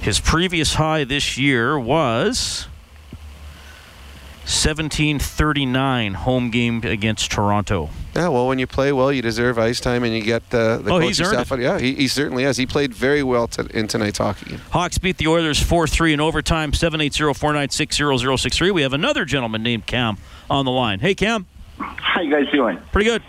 [0.00, 2.68] His previous high this year was
[4.46, 7.90] 1739 home game against Toronto.
[8.14, 10.90] Yeah, well, when you play well, you deserve ice time, and you get the, the
[10.90, 11.50] Oh, coaching he's staff.
[11.50, 11.60] it.
[11.60, 12.56] Yeah, he, he certainly has.
[12.56, 14.60] He played very well to, in tonight's hockey game.
[14.70, 18.72] Hawks beat the Oilers 4-3 in overtime, 780-496-0063.
[18.72, 20.16] We have another gentleman named Cam
[20.48, 21.00] on the line.
[21.00, 21.46] Hey, Cam.
[21.78, 22.78] How you guys doing?
[22.92, 23.22] Pretty good.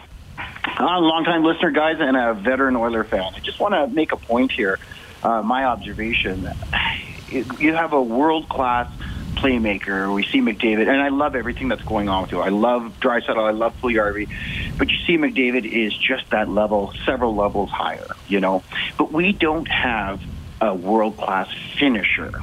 [0.79, 3.33] Uh, long-time listener, guys, and a veteran Oiler fan.
[3.35, 4.77] I just want to make a point here.
[5.23, 6.47] Uh, my observation:
[7.31, 8.87] you have a world-class
[9.37, 10.13] playmaker.
[10.13, 12.41] We see McDavid, and I love everything that's going on with you.
[12.41, 13.37] I love Draisaitl.
[13.37, 14.29] I love Puljujärvi,
[14.77, 18.07] but you see McDavid is just that level, several levels higher.
[18.27, 18.63] You know,
[18.97, 20.21] but we don't have
[20.59, 22.41] a world-class finisher.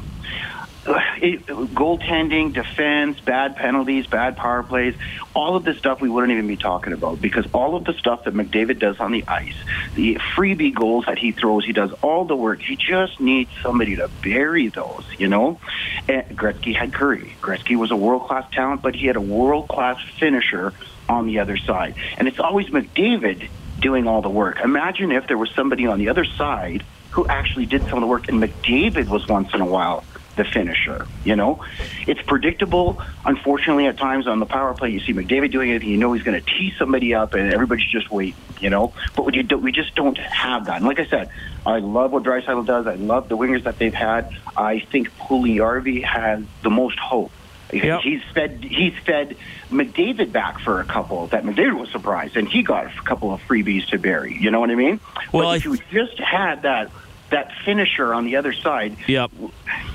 [0.87, 4.95] It, goaltending, defense, bad penalties, bad power plays,
[5.35, 8.25] all of this stuff we wouldn't even be talking about because all of the stuff
[8.25, 9.57] that McDavid does on the ice,
[9.95, 12.61] the freebie goals that he throws, he does all the work.
[12.61, 15.59] He just needs somebody to bury those, you know?
[16.07, 17.33] And Gretzky had Kurri.
[17.41, 20.75] Gretzky was a world class talent, but he had a world class finisher
[21.09, 21.95] on the other side.
[22.19, 23.49] And it's always McDavid
[23.81, 24.61] doing all the work.
[24.63, 28.07] Imagine if there was somebody on the other side who actually did some of the
[28.07, 30.05] work, and McDavid was once in a while
[30.37, 31.07] the finisher.
[31.25, 31.65] You know,
[32.07, 33.01] it's predictable.
[33.25, 36.13] Unfortunately, at times on the power play, you see McDavid doing it, and you know
[36.13, 38.35] he's going to tee somebody up, and everybody's just waiting.
[38.61, 40.77] You know, but we, do, we just don't have that.
[40.77, 41.31] And like I said,
[41.67, 42.87] I love what Draisaitl does.
[42.87, 44.31] I love the wingers that they've had.
[44.57, 47.33] I think Puljujarvi has the most hope.
[47.73, 48.03] Yep.
[48.03, 49.37] He's fed he's fed
[49.71, 53.41] McDavid back for a couple that McDavid was surprised and he got a couple of
[53.49, 54.37] freebies to bury.
[54.39, 55.01] You know what I mean?
[55.33, 56.91] Well, but if you just had that
[57.35, 59.31] that finisher on the other side, Yep.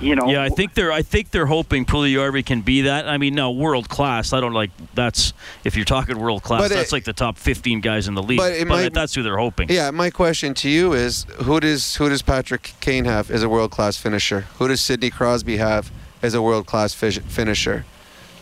[0.01, 0.29] you know.
[0.29, 0.91] Yeah, I think they're.
[0.91, 3.07] I think they're hoping Puljujarvi can be that.
[3.07, 4.33] I mean, no, world class.
[4.33, 4.71] I don't like.
[4.93, 6.61] That's if you're talking world class.
[6.61, 8.37] But it- that's like the top 15 guys in the league.
[8.37, 9.69] but it might- that's who they're hoping.
[9.69, 13.49] Yeah, my question to you is who does who does Patrick Kane have as a
[13.49, 14.45] world class finisher?
[14.57, 17.85] Who does Sidney Crosby have as a world class finisher?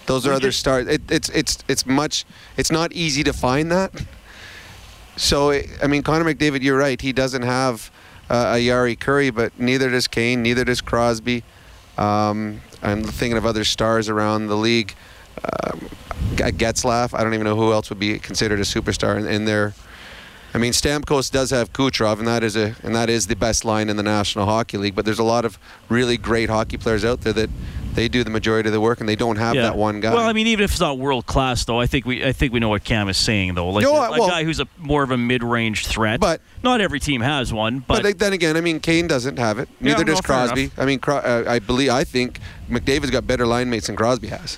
[0.07, 0.87] Those are We other just- stars.
[0.87, 2.25] It, it's it's it's much.
[2.57, 3.91] It's not easy to find that.
[5.17, 6.99] So I mean, Connor McDavid, you're right.
[6.99, 7.91] He doesn't have
[8.29, 10.41] uh, a Jari Kurri, but neither does Kane.
[10.41, 11.43] Neither does Crosby.
[11.97, 14.95] Um, I'm thinking of other stars around the league.
[15.43, 15.89] Um,
[16.35, 17.17] Getzlaff.
[17.17, 19.73] I don't even know who else would be considered a superstar in, in there.
[20.53, 23.65] I mean, Stamkos does have Kucherov, and that is a and that is the best
[23.65, 24.95] line in the National Hockey League.
[24.95, 25.59] But there's a lot of
[25.89, 27.49] really great hockey players out there that
[27.97, 29.63] they do the majority of the work, and they don't have Yeah.
[29.63, 30.13] that one guy.
[30.13, 32.53] Well, I mean, even if it's not world class, though, I think we I think
[32.53, 33.69] we know what Cam is saying, though.
[33.69, 36.19] Like a a, I- a well- guy who's a more of a mid-range threat.
[36.19, 37.79] But- not every team has one.
[37.79, 39.67] but, But, then again, I mean, Kane doesn't have it.
[39.81, 40.25] Neither no, does enough.
[40.25, 40.71] Crosby.
[40.77, 44.27] I mean, Cro- uh, I believe I think McDavid's got better line mates than Crosby
[44.27, 44.57] has.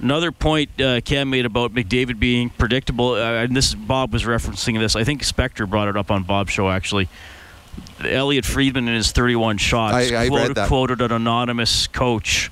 [0.00, 4.78] Another point uh, Cam made about McDavid being predictable, uh, and this Bob was referencing
[4.78, 4.94] this.
[4.94, 7.08] I think Spector brought it up on Bob's show actually.
[8.04, 12.50] Elliotte Friedman in his 31 shots I- I quoted, quoted an anonymous coach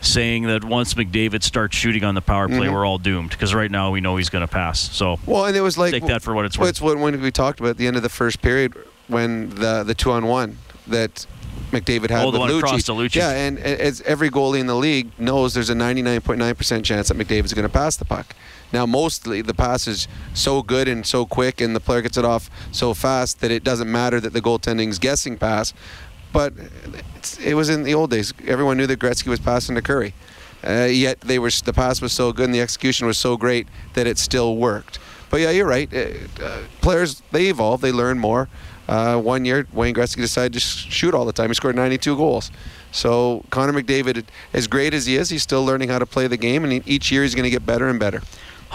[0.00, 2.72] saying that once McDavid starts shooting on the power play, Mhm.
[2.72, 4.78] we're all doomed because right now we know he's going to pass.
[4.92, 6.68] So Well, and it was like take that for what it's worth.
[6.68, 8.74] it's what when we talked about at the end of the first period
[9.08, 11.26] when the the two on one that
[11.72, 12.94] McDavid had Oh, the with one Lucci.
[12.94, 13.16] Lucci.
[13.16, 17.54] Yeah, and as every goalie in the league knows, there's a 99.9% chance that McDavid's
[17.54, 18.36] going to pass the puck.
[18.72, 22.24] Now, mostly the pass is so good and so quick, and the player gets it
[22.24, 25.72] off so fast that it doesn't matter that the goaltending's guessing pass.
[26.32, 26.52] But
[27.42, 28.34] it was in the old days.
[28.46, 30.12] Everyone knew that Gretzky was passing to Kurri.
[30.66, 33.68] Uh, yet they were the pass was so good and the execution was so great
[33.94, 34.98] that it still worked.
[35.30, 35.92] But yeah, you're right.
[35.92, 38.48] Uh, players they evolve, they learn more.
[38.88, 41.48] Uh, one year, Wayne Gretzky decided to shoot all the time.
[41.48, 42.50] He scored 92 goals.
[42.92, 46.36] So Connor McDavid, as great as he is, he's still learning how to play the
[46.36, 48.22] game, and each year he's going to get better and better.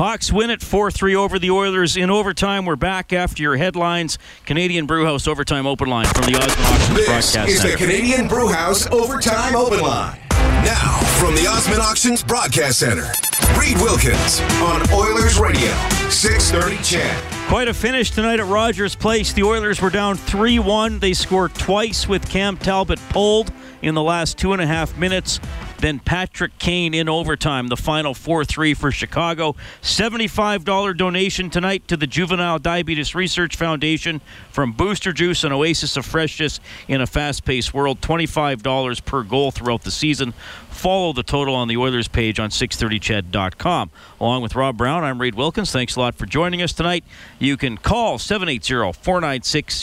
[0.02, 2.66] Hawks win it 4 3 over the Oilers in overtime.
[2.66, 4.18] We're back after your headlines.
[4.48, 7.78] Canadian Brewhouse Overtime Open Line from the Osmond Auctions This Broadcast is the Center.
[7.78, 10.20] Canadian Brewhouse Overtime Open Line.
[10.66, 13.12] Now, from the Osmond Auctions Broadcast Center,
[13.60, 15.72] Reid Wilkins on Oilers Radio,
[16.10, 17.24] 630 CHED.
[17.48, 19.34] Quite a finish tonight at Rogers Place.
[19.34, 20.98] The Oilers were down 3 1.
[20.98, 23.52] They scored twice with Cam Talbot pulled
[23.84, 25.40] in the last two and a half minutes.
[25.82, 29.56] Then Patrick Kane in overtime, the final 4 3 for Chicago.
[29.82, 36.06] $75 donation tonight to the Juvenile Diabetes Research Foundation from Booster Juice, an oasis of
[36.06, 38.00] freshness in a fast paced world.
[38.00, 40.34] $25 per goal throughout the season.
[40.70, 43.90] Follow the total on the Oilers page on 630ched.com.
[44.20, 45.72] Along with Rob Brown, I'm Reid Wilkins.
[45.72, 47.04] Thanks a lot for joining us tonight.
[47.40, 49.82] You can call 780 496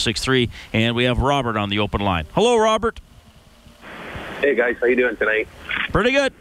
[0.00, 2.26] 0063, and we have Robert on the open line.
[2.34, 3.00] Hello, Robert.
[4.40, 5.48] Hey guys, how you doing tonight?
[5.92, 6.32] Pretty good.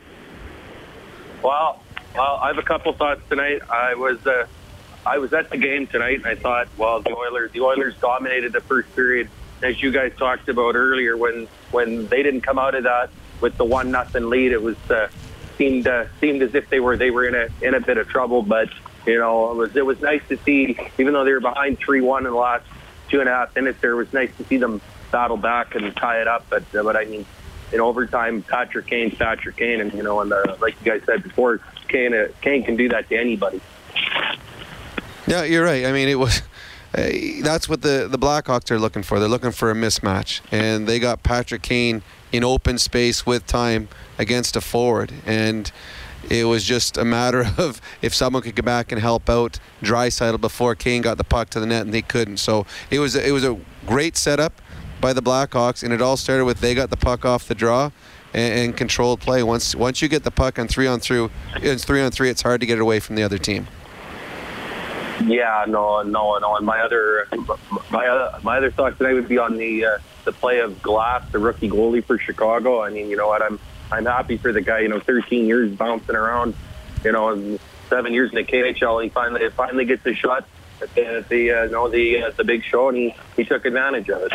[1.43, 1.83] Well,
[2.15, 3.61] well, I have a couple thoughts tonight.
[3.69, 4.47] I was uh,
[5.05, 8.53] I was at the game tonight, and I thought, well, the Oilers the Oilers dominated
[8.53, 9.27] the first period,
[9.61, 11.17] as you guys talked about earlier.
[11.17, 13.09] When when they didn't come out of that
[13.41, 15.09] with the one nothing lead, it was uh,
[15.57, 18.07] seemed uh, seemed as if they were they were in a in a bit of
[18.07, 18.43] trouble.
[18.43, 18.69] But
[19.05, 21.99] you know, it was it was nice to see, even though they were behind three
[21.99, 22.65] one in the last
[23.09, 24.79] two and a half minutes, there it was nice to see them
[25.11, 26.45] battle back and tie it up.
[26.49, 27.25] But uh, but I mean
[27.71, 31.23] in overtime, Patrick Kane's Patrick Kane, and you know, and the, like you guys said
[31.23, 33.61] before, Kane uh, Kane can do that to anybody.
[35.27, 35.85] Yeah, you're right.
[35.85, 36.41] I mean, it was.
[36.93, 37.09] Uh,
[37.43, 39.19] that's what the the Blackhawks are looking for.
[39.19, 42.01] They're looking for a mismatch, and they got Patrick Kane
[42.31, 45.71] in open space with time against a forward, and
[46.29, 50.41] it was just a matter of if someone could get back and help out Draisaitl
[50.41, 52.37] before Kane got the puck to the net, and they couldn't.
[52.37, 54.53] So it was it was a great setup
[54.99, 57.91] by the Blackhawks, and it all started with they got the puck off the draw
[58.33, 59.43] and, and controlled play.
[59.43, 62.29] Once once you get the puck on three on three, it's three on three.
[62.29, 63.67] It's hard to get it away from the other team.
[65.25, 66.55] Yeah, no, no, no.
[66.55, 67.27] And my other
[67.91, 71.29] my other, my other thought today would be on the uh, the play of Glass,
[71.31, 72.81] the rookie goalie for Chicago.
[72.81, 73.41] I mean, you know what?
[73.41, 73.59] I'm
[73.91, 74.79] I'm happy for the guy.
[74.79, 76.55] You know, 13 years bouncing around.
[77.03, 77.59] You know,
[77.89, 79.03] seven years in the KHL.
[79.03, 80.47] He finally finally gets a shot
[80.81, 83.43] at the, at the uh, you know the uh, the big show, and he he
[83.43, 84.31] took advantage of it.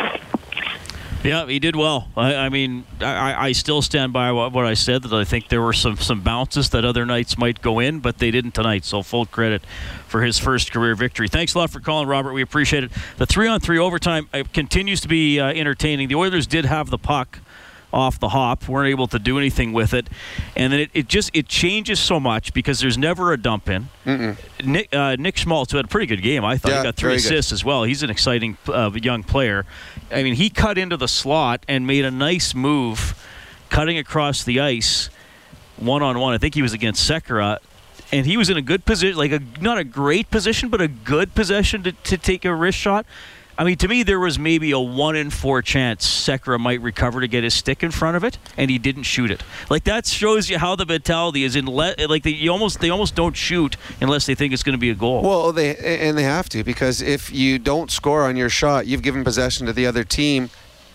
[1.25, 2.07] Yeah, he did well.
[2.15, 5.49] I, I mean, I, I, still stand by what, what, I said that I think
[5.49, 8.85] there were some, some bounces that other nights might go in, but they didn't tonight.
[8.85, 9.63] So full credit
[10.07, 11.27] for his first career victory.
[11.27, 12.33] Thanks a lot for calling, Robert.
[12.33, 12.91] We appreciate it.
[13.17, 16.07] The three on three overtime uh, continues to be uh, entertaining.
[16.07, 17.39] The Oilers did have the puck
[17.95, 20.07] off the hop, weren't able to do anything with it,
[20.55, 23.87] and then it, it just it changes so much because there's never a dump in.
[24.63, 26.95] Nick, uh, Nick Schmaltz, who had a pretty good game, I thought yeah, he got
[26.95, 27.55] three assists good.
[27.55, 27.83] as well.
[27.83, 29.65] He's an exciting uh, young player.
[30.11, 33.19] I mean, he cut into the slot and made a nice move,
[33.69, 35.09] cutting across the ice,
[35.77, 36.33] one on one.
[36.33, 37.59] I think he was against Sekera
[38.11, 40.87] and he was in a good position, like a not a great position, but a
[40.87, 43.05] good position to, to take a wrist shot.
[43.57, 47.21] I mean, to me, there was maybe a one in four chance Sekera might recover
[47.21, 49.43] to get his stick in front of it, and he didn't shoot it.
[49.69, 51.55] Like that shows you how the mentality is.
[51.55, 54.79] In le- like they almost they almost don't shoot unless they think it's going to
[54.79, 55.21] be a goal.
[55.21, 58.87] Well, oh, they and they have to because if you don't score on your shot,
[58.87, 60.49] you've given possession to the other team,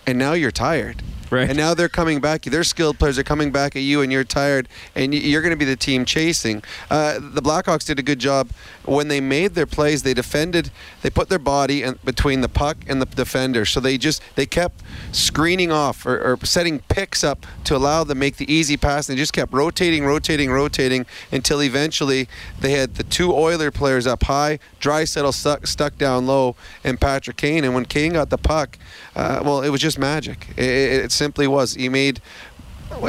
[0.05, 1.01] and now you're tired.
[1.41, 1.47] Right.
[1.47, 2.41] And now they're coming back.
[2.43, 5.57] Their skilled players are coming back at you, and you're tired, and you're going to
[5.57, 6.61] be the team chasing.
[6.89, 8.49] Uh, the Blackhawks did a good job
[8.83, 10.03] when they made their plays.
[10.03, 10.71] They defended.
[11.03, 14.45] They put their body in between the puck and the defender, so they just they
[14.45, 18.75] kept screening off or, or setting picks up to allow them to make the easy
[18.75, 19.07] pass.
[19.07, 22.27] And they just kept rotating, rotating, rotating until eventually
[22.59, 27.37] they had the two Oiler players up high, Draisaitl stuck, stuck down low, and Patrick
[27.37, 27.63] Kane.
[27.63, 28.77] And when Kane got the puck,
[29.15, 30.49] uh, well, it was just magic.
[30.57, 31.75] It, it, simply was.
[31.75, 32.19] He made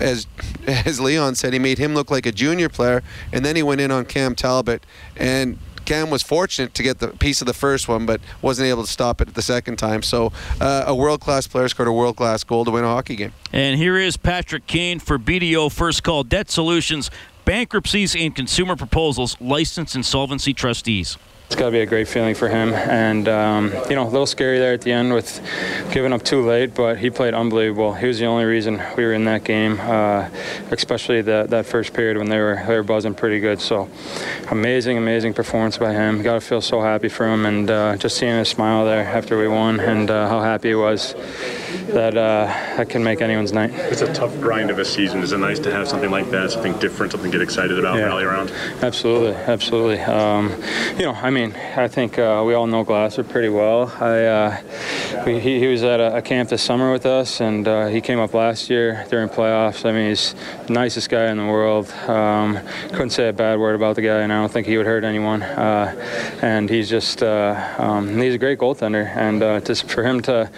[0.01, 0.27] as
[0.67, 3.81] as Leon said, he made him look like a junior player, and then he went
[3.81, 4.85] in on Cam Talbot,
[5.17, 8.85] and Cam was fortunate to get the piece of the first one, but wasn't able
[8.85, 10.03] to stop it the second time.
[10.03, 13.17] So uh, a world class player scored a world class goal to win a hockey
[13.17, 13.33] game.
[13.53, 17.11] And here is Patrick Kane for BDO First Call Debt Solutions,
[17.45, 21.17] bankruptcies and consumer proposals, licensed insolvency trustees.
[21.53, 24.25] It's got to be a great feeling for him, and um, you know, a little
[24.25, 25.39] scary there at the end with
[25.93, 26.75] giving up too late.
[26.75, 27.93] But he played unbelievable.
[27.93, 30.31] He was the only reason we were in that game, uh,
[30.71, 33.61] especially that that first period when they were they were buzzing pretty good.
[33.61, 33.91] So,
[34.51, 36.23] amazing, amazing performance by him.
[36.23, 39.37] Got to feel so happy for him, and uh, just seeing his smile there after
[39.37, 41.15] we won, and uh, how happy he was.
[41.89, 43.71] That uh, that can make anyone's night.
[43.73, 45.23] It's a tough grind of a season.
[45.23, 47.99] Is it nice to have something like that, something different, something to get excited about,
[47.99, 48.07] yeah.
[48.07, 48.51] rally around?
[48.83, 50.01] Absolutely, absolutely.
[50.01, 50.51] Um,
[50.97, 53.93] you know, I mean I think uh, we all know Glasser pretty well.
[54.01, 57.87] I, uh, he, he, was at a, a, camp this summer with us, and uh,
[57.87, 59.85] he came up last year during playoffs.
[59.85, 60.35] I mean, he's
[60.67, 61.91] the nicest guy in the world.
[62.07, 62.59] Um,
[62.89, 65.05] couldn't say a bad word about the guy, and I don't think he would hurt
[65.05, 65.43] anyone.
[65.43, 70.21] Uh, and he's just, uh, um, he's a great goaltender, and uh, just for him
[70.23, 70.51] to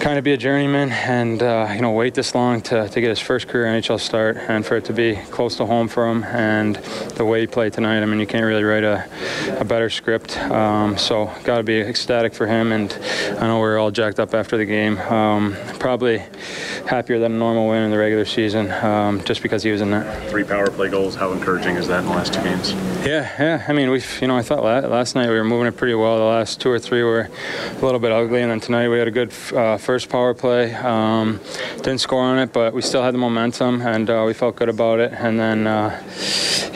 [0.00, 3.08] kind of be a journeyman and uh, you know wait this long to, to get
[3.08, 6.22] his first career NHL start and for it to be close to home for him
[6.24, 6.76] and
[7.16, 8.00] the way he played tonight.
[8.00, 9.08] I mean, you can't really write a,
[9.58, 10.38] a better script.
[10.38, 12.70] Um, so got to be ecstatic for him.
[12.72, 12.92] And
[13.38, 14.98] I know we are all jacked up after the game.
[14.98, 16.22] Um, probably
[16.86, 19.90] happier than a normal win in the regular season um, just because he was in
[19.90, 20.04] there.
[20.28, 21.14] Three power play goals.
[21.14, 22.72] How encouraging is that in the last two games?
[23.04, 23.64] Yeah, yeah.
[23.66, 26.18] I mean, we've you know I thought last night we were moving it pretty well.
[26.18, 27.28] The last two or three were
[27.70, 30.74] a little bit ugly, and then tonight we had a good uh, first power play.
[30.74, 31.40] Um,
[31.76, 34.68] didn't score on it, but we still had the momentum, and uh, we felt good
[34.68, 35.14] about it.
[35.14, 35.98] And then, uh,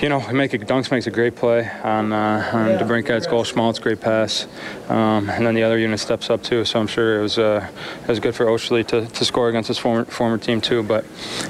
[0.01, 3.45] you know, we make a, Dunks makes a great play on, uh, on DeBrincat's goal.
[3.45, 4.47] Schmaltz great pass,
[4.89, 6.65] um, and then the other unit steps up too.
[6.65, 7.69] So I'm sure it was uh,
[8.01, 10.83] it was good for Oshie to, to score against his former former team too.
[10.83, 11.05] But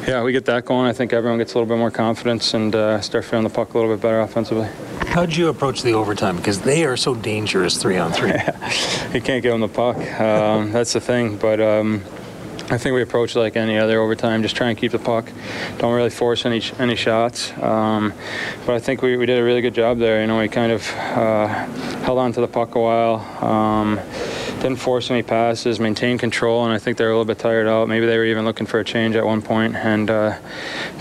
[0.04, 0.88] yeah, we get that going.
[0.88, 3.72] I think everyone gets a little bit more confidence and uh, start feeling the puck
[3.72, 4.68] a little bit better offensively.
[5.12, 6.36] How did you approach the overtime?
[6.36, 8.30] Because they are so dangerous three on three.
[9.12, 9.98] you can't give them the puck.
[10.18, 11.36] Um, that's the thing.
[11.36, 12.05] But um,
[12.70, 15.30] I think we approach like any other overtime, just try and keep the puck.
[15.78, 17.53] Don't really force any any shots.
[17.59, 18.14] Um,
[18.64, 20.20] but I think we, we did a really good job there.
[20.20, 21.46] You know, we kind of uh,
[22.05, 23.16] held on to the puck a while.
[23.44, 24.00] Um,
[24.62, 27.88] didn't force any passes, maintained control, and I think they're a little bit tired out.
[27.88, 30.38] Maybe they were even looking for a change at one point, and uh,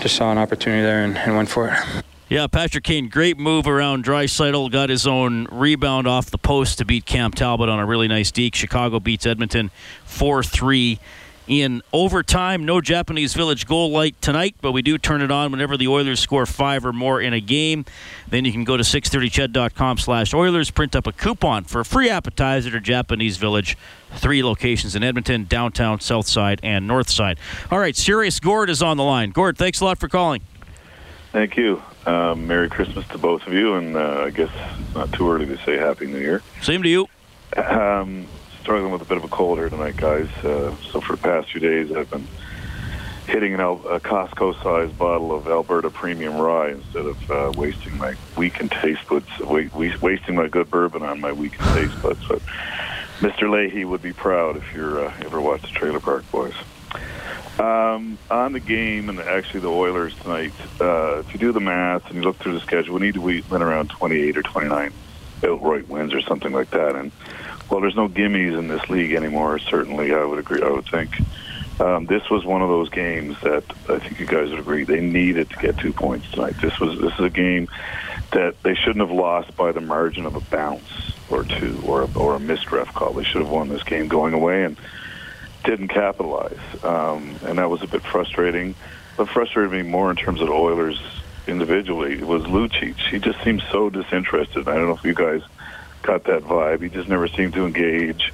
[0.00, 2.04] just saw an opportunity there and, and went for it.
[2.32, 4.72] Yeah, Patrick Kane, great move around Draisaitl.
[4.72, 8.30] Got his own rebound off the post to beat Cam Talbot on a really nice
[8.30, 8.54] deke.
[8.54, 9.70] Chicago beats Edmonton
[10.06, 10.98] 4 3
[11.46, 12.64] in overtime.
[12.64, 16.20] No Japanese Village goal light tonight, but we do turn it on whenever the Oilers
[16.20, 17.84] score five or more in a game.
[18.30, 22.08] Then you can go to 630ched.com slash Oilers, print up a coupon for a free
[22.08, 23.76] appetizer to Japanese Village.
[24.14, 27.38] Three locations in Edmonton, downtown, south side, and north side.
[27.70, 29.32] All right, Sirius Gord is on the line.
[29.32, 30.40] Gord, thanks a lot for calling.
[31.30, 31.82] Thank you.
[32.06, 34.50] Um, Merry Christmas to both of you, and uh, I guess
[34.80, 36.42] it's not too early to say Happy New Year.
[36.60, 37.08] Same to you.
[37.56, 38.26] Um,
[38.60, 40.28] struggling with a bit of a cold here tonight, guys.
[40.44, 42.26] Uh, so for the past few days, I've been
[43.26, 48.72] hitting an, a Costco-sized bottle of Alberta Premium Rye instead of uh, wasting my weakened
[48.72, 52.20] taste buds, wasting my good bourbon on my weakened taste buds.
[52.26, 52.42] But
[53.20, 53.48] Mr.
[53.48, 56.54] Lahey would be proud if you're uh, ever watched the Trailer Park Boys.
[57.58, 62.06] Um, on the game and actually the Oilers tonight, uh, if you do the math
[62.06, 64.92] and you look through the schedule, we need to win around 28 or 29
[65.44, 66.96] outright wins or something like that.
[66.96, 67.12] And
[67.70, 69.58] well, there's no gimmies in this league anymore.
[69.58, 70.62] Certainly, I would agree.
[70.62, 71.20] I would think
[71.80, 75.00] um, this was one of those games that I think you guys would agree they
[75.00, 76.54] needed to get two points tonight.
[76.60, 77.68] This was this is a game
[78.32, 82.18] that they shouldn't have lost by the margin of a bounce or two or a,
[82.18, 83.12] or a missed ref call.
[83.12, 84.76] They should have won this game going away and
[85.64, 88.74] didn't capitalize, um, and that was a bit frustrating.
[89.16, 91.00] What frustrated me more in terms of the Oilers
[91.46, 92.96] individually was Lucic.
[93.10, 94.68] He just seemed so disinterested.
[94.68, 95.42] I don't know if you guys
[96.02, 96.82] got that vibe.
[96.82, 98.32] He just never seemed to engage.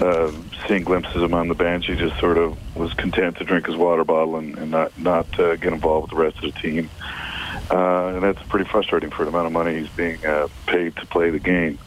[0.00, 0.32] Uh,
[0.66, 3.66] seeing glimpses of him on the bench, he just sort of was content to drink
[3.66, 6.60] his water bottle and, and not not uh, get involved with the rest of the
[6.60, 6.90] team.
[7.70, 11.06] Uh, and that's pretty frustrating for the amount of money he's being uh, paid to
[11.06, 11.78] play the game.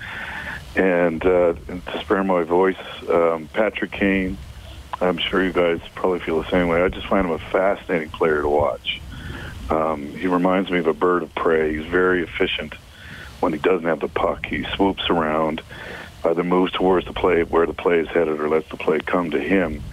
[0.75, 2.77] And, uh, and to spare my voice,
[3.09, 4.37] um, Patrick Kane,
[5.03, 6.81] I'm sure you guys probably feel the same way.
[6.81, 9.01] I just find him a fascinating player to watch.
[9.69, 11.75] Um, he reminds me of a bird of prey.
[11.75, 12.75] He's very efficient
[13.39, 14.45] when he doesn't have the puck.
[14.45, 15.61] He swoops around,
[16.23, 19.31] either moves towards the play where the play is headed, or lets the play come
[19.31, 19.83] to him.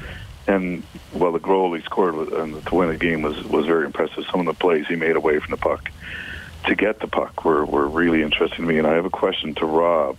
[0.46, 0.82] And
[1.12, 4.24] well, the goal he scored to win the game was was very impressive.
[4.30, 5.90] Some of the plays he made away from the puck
[6.66, 8.78] to get the puck were were really interesting to me.
[8.78, 10.18] And I have a question to Rob.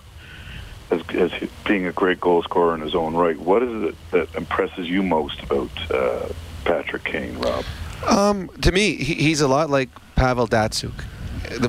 [0.92, 1.32] As, as
[1.66, 5.02] being a great goal scorer in his own right, what is it that impresses you
[5.02, 6.28] most about uh,
[6.66, 7.66] Patrick Kane, Rob?
[8.08, 11.02] Um, to me, he, he's a lot like Pavel Datsyuk,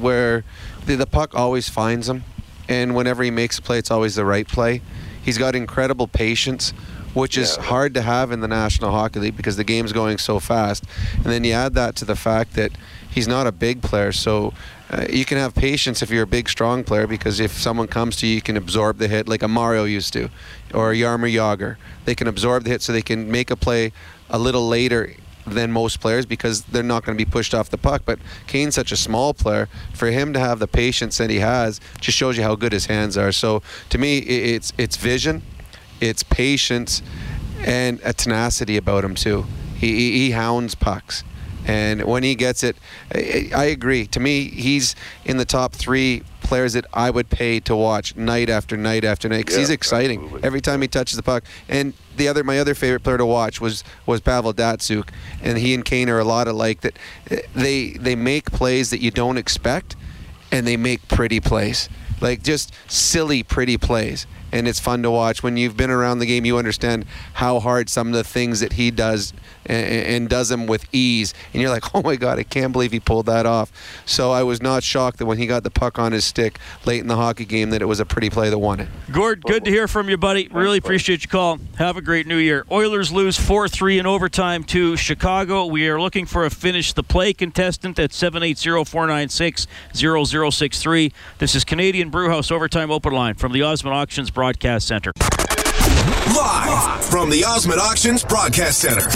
[0.01, 0.45] where
[0.87, 2.25] the, the puck always finds him,
[2.68, 4.83] and whenever he makes a play, it's always the right play.
[5.23, 6.73] He's got incredible patience,
[7.14, 7.64] which is yeah.
[7.64, 10.85] hard to have in the National Hockey League because the game's going so fast.
[11.16, 12.73] And then you add that to the fact that
[13.12, 14.52] he's not a big player, so
[14.90, 18.16] uh, you can have patience if you're a big, strong player because if someone comes
[18.16, 20.28] to you, you can absorb the hit like a Mario used to,
[20.74, 21.76] or a Jaromir Jagr.
[22.04, 23.92] They can absorb the hit so they can make a play
[24.28, 25.14] a little later
[25.46, 28.02] than most players because they're not going to be pushed off the puck.
[28.04, 29.68] But Kane's such a small player.
[29.92, 32.86] For him to have the patience that he has just shows you how good his
[32.86, 33.32] hands are.
[33.32, 35.42] So to me, it's it's vision,
[36.00, 37.02] it's patience,
[37.64, 39.46] and a tenacity about him too.
[39.74, 41.24] He, he hounds pucks.
[41.66, 42.76] And when he gets it,
[43.14, 44.06] I, I agree.
[44.08, 48.50] To me, he's in the top three players that I would pay to watch night
[48.50, 50.46] after night after night because yeah, he's exciting absolutely.
[50.46, 51.44] every time he touches the puck.
[51.68, 55.08] And the other, my other favorite player to watch was was Pavel Datsyuk,
[55.42, 56.80] and he and Kane are a lot alike.
[56.82, 56.98] That
[57.30, 59.96] eh, they they make plays that you don't expect,
[60.50, 61.88] and they make pretty plays.
[62.20, 64.26] like just silly, pretty plays.
[64.53, 65.42] And it's fun to watch.
[65.42, 68.74] When you've been around the game, you understand how hard some of the things that
[68.74, 69.32] he does
[69.66, 71.34] and, and does them with ease.
[71.53, 73.72] And you're like, oh my God, I can't believe he pulled that off.
[74.07, 77.00] So I was not shocked that when he got the puck on his stick late
[77.00, 78.88] in the hockey game, that it was a pretty play that won it.
[79.11, 80.48] Gord, good to hear from you, buddy.
[80.48, 81.59] Really appreciate your call.
[81.78, 82.64] Have a great new year.
[82.70, 85.66] Oilers lose 4 3 in overtime to Chicago.
[85.66, 91.12] We are looking for a finish the play contestant at 780 496 0063.
[91.38, 95.12] This is Canadian Brewhouse Overtime Open Line from the Osmond Auctions Broadcast Center.
[96.34, 99.09] Live from the Osmond Auctions Broadcast Center.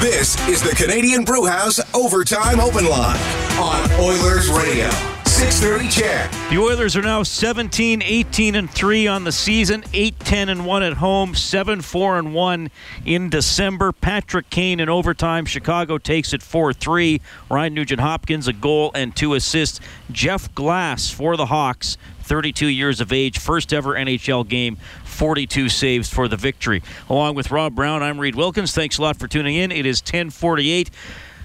[0.00, 3.20] This is the Canadian Brewhouse Overtime Open Line
[3.56, 4.90] on Oilers Radio.
[5.26, 6.50] 630 CHED.
[6.50, 10.82] The Oilers are now 17, 18, and 3 on the season, 8, 10, and 1
[10.82, 12.70] at home, 7, 4, and 1
[13.04, 13.92] in December.
[13.92, 15.44] Patrick Kane in overtime.
[15.44, 17.20] Chicago takes it 4 3.
[17.48, 19.78] Ryan Nugent Hopkins, a goal and two assists.
[20.10, 26.12] Jeff Glass for the Hawks, 32 years of age, first ever NHL game, 42 saves
[26.12, 26.82] for the victory.
[27.08, 28.72] Along with Rob Brown, I'm Reid Wilkins.
[28.72, 29.72] Thanks a lot for tuning in.
[29.72, 30.90] It is 1048.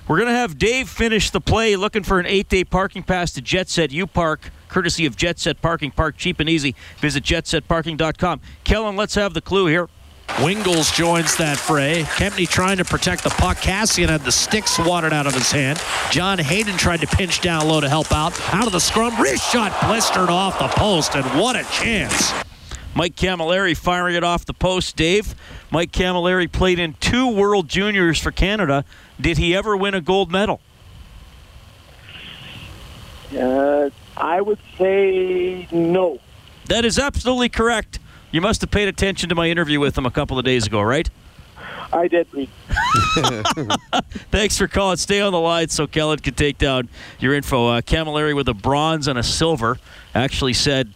[0.08, 3.32] We're going to have Dave finish the play looking for an eight day parking pass
[3.34, 5.92] to Jet Set U Park, courtesy of Jet Set Parking.
[5.92, 6.76] Park cheap and easy.
[6.98, 8.42] Visit jetsetparking.com.
[8.64, 9.88] Kellen, let's have the clue here.
[10.38, 12.04] Wingels joins that fray.
[12.04, 13.58] Kempny trying to protect the puck.
[13.58, 15.80] Kassian had the stick swatted out of his hand.
[16.10, 18.40] John Hayden tried to pinch down low to help out.
[18.54, 22.34] Out of the scrum, wrist shot blistered off the post, and what a chance.
[22.96, 24.96] Mike Cammalleri firing it off the post.
[24.96, 25.36] Dave,
[25.70, 28.84] Mike Cammalleri played in two World Juniors for Canada.
[29.20, 30.60] Did he ever win a gold medal?
[33.38, 36.20] Uh, I would say no.
[36.66, 38.00] That is absolutely correct.
[38.32, 40.82] You must have paid attention to my interview with him a couple of days ago,
[40.82, 41.10] right?
[41.94, 42.28] I did.
[44.32, 44.98] Thanks for calling.
[44.98, 46.88] Stay on the line so Kellen can take down
[47.20, 47.68] your info.
[47.68, 49.78] Uh, Cammalleri with a bronze and a silver
[50.16, 50.94] actually said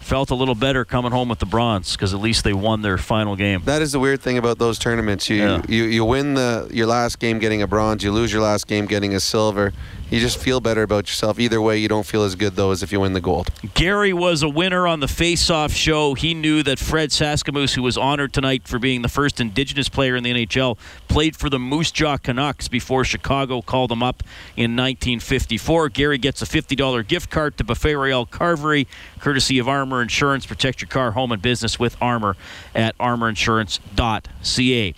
[0.00, 2.98] felt a little better coming home with the bronze because at least they won their
[2.98, 3.62] final game.
[3.66, 5.30] That is the weird thing about those tournaments.
[5.30, 5.62] You Yeah.
[5.68, 8.86] you, you win the your last game getting a bronze, you lose your last game
[8.86, 9.72] getting a silver.
[10.12, 11.40] You just feel better about yourself.
[11.40, 13.48] Either way, you don't feel as good though as if you win the gold.
[13.72, 16.12] Gary was a winner on the face-off show.
[16.12, 20.14] He knew that Fred Sasakamoose, who was honored tonight for being the first Indigenous player
[20.14, 20.76] in the NHL,
[21.08, 24.22] played for the Moose Jaw Canucks before Chicago called him up
[24.54, 25.88] in 1954.
[25.88, 28.86] Gary gets a $50 gift card to Buffet Royale Carvery,
[29.18, 30.44] courtesy of Armor Insurance.
[30.44, 32.36] Protect your car, home, and business with Armor
[32.74, 34.94] at armorinsurance.ca.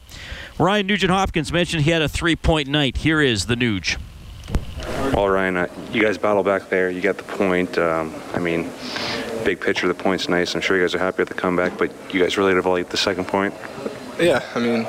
[0.58, 2.96] Ryan Nugent Hopkins mentioned he had a three-point night.
[2.96, 3.96] Here is the Nuge.
[5.14, 6.90] Well, Ryan, uh, you guys battle back there.
[6.90, 7.78] You got the point.
[7.78, 8.70] Um, I mean,
[9.44, 10.54] big picture, the point's nice.
[10.54, 12.96] I'm sure you guys are happy with the comeback, but you guys really developed the
[12.96, 13.54] second point.
[14.18, 14.82] Yeah, I mean,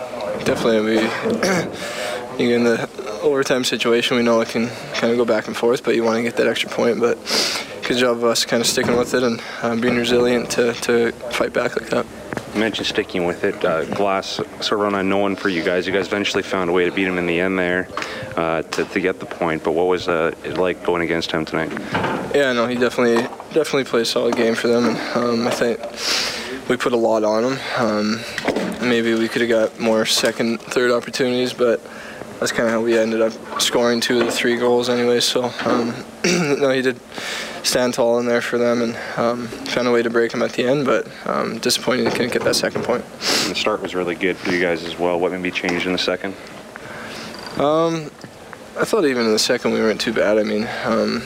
[0.46, 0.82] definitely.
[0.82, 0.98] We
[2.54, 2.90] in the
[3.22, 6.18] overtime situation, we know it can kind of go back and forth, but you want
[6.18, 7.00] to get that extra point.
[7.00, 7.18] But
[7.88, 11.12] good job of us kind of sticking with it and um, being resilient to, to
[11.32, 12.06] fight back like that.
[12.56, 13.64] Mentioned sticking with it.
[13.64, 15.86] Uh, Glass sort of run unknown for you guys.
[15.86, 17.90] You guys eventually found a way to beat him in the end there
[18.38, 19.64] uh, to, to get the point.
[19.64, 21.72] But what was uh, it like going against him tonight?
[22.34, 23.24] Yeah, no, he definitely
[23.54, 25.80] definitely played a solid game for them, and um, I think
[26.70, 27.60] we put a lot on him.
[27.78, 28.22] Um,
[28.82, 31.82] maybe we could have got more second, third opportunities, but
[32.40, 35.20] that's kind of how we ended up scoring two of the three goals anyway.
[35.20, 35.94] So um,
[36.26, 37.00] no, he did
[37.66, 40.54] stand tall in there for them and um, found a way to break them at
[40.54, 43.04] the end, but um, disappointing he couldn't get that second point.
[43.04, 45.20] And the start was really good for you guys as well.
[45.20, 46.36] What maybe changed in the second?
[47.58, 48.12] Um,
[48.78, 50.38] I thought even in the second we weren't too bad.
[50.38, 51.24] I mean, um,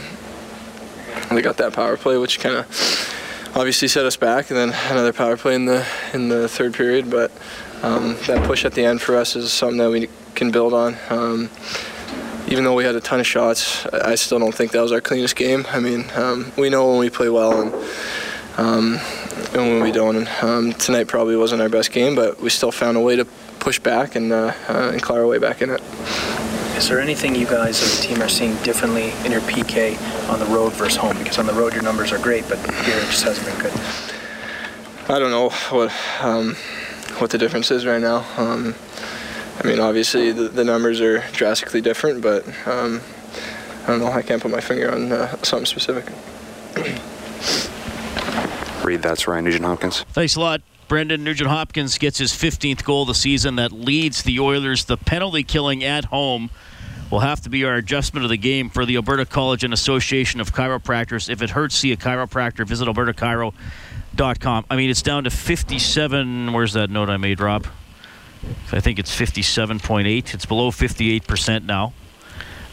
[1.31, 2.65] they got that power play, which kind of
[3.55, 7.09] obviously set us back, and then another power play in the in the third period.
[7.09, 7.31] But
[7.81, 10.95] um, that push at the end for us is something that we can build on.
[11.09, 11.49] Um,
[12.49, 15.01] even though we had a ton of shots, I still don't think that was our
[15.01, 15.65] cleanest game.
[15.69, 17.73] I mean, um, we know when we play well and.
[18.57, 18.99] Um,
[19.53, 22.97] and when we don't, um, tonight probably wasn't our best game, but we still found
[22.97, 23.23] a way to
[23.59, 25.81] push back and, uh, uh, and claw our way back in it.
[26.75, 29.97] Is there anything you guys as a team are seeing differently in your PK
[30.29, 31.17] on the road versus home?
[31.17, 33.73] Because on the road your numbers are great, but here it just hasn't been good.
[35.09, 36.55] I don't know what um,
[37.19, 38.25] what the difference is right now.
[39.61, 43.01] I mean, obviously the, the numbers are drastically different, but um,
[43.83, 44.07] I don't know.
[44.07, 46.05] I can't put my finger on uh, something specific.
[48.83, 50.03] Read that's Ryan Nugent Hopkins.
[50.13, 50.61] Thanks a lot.
[50.87, 54.85] Brendan Nugent Hopkins gets his 15th goal of the season that leads the Oilers.
[54.85, 56.49] The penalty killing at home
[57.11, 60.39] will have to be our adjustment of the game for the Alberta College and Association
[60.39, 61.29] of Chiropractors.
[61.29, 62.65] If it hurts, see a chiropractor.
[62.65, 64.65] Visit albertachiro.com.
[64.69, 66.53] I mean, it's down to 57.
[66.53, 67.67] Where's that note I made, Rob?
[68.71, 70.33] I think it's 57.8.
[70.33, 71.93] It's below 58% now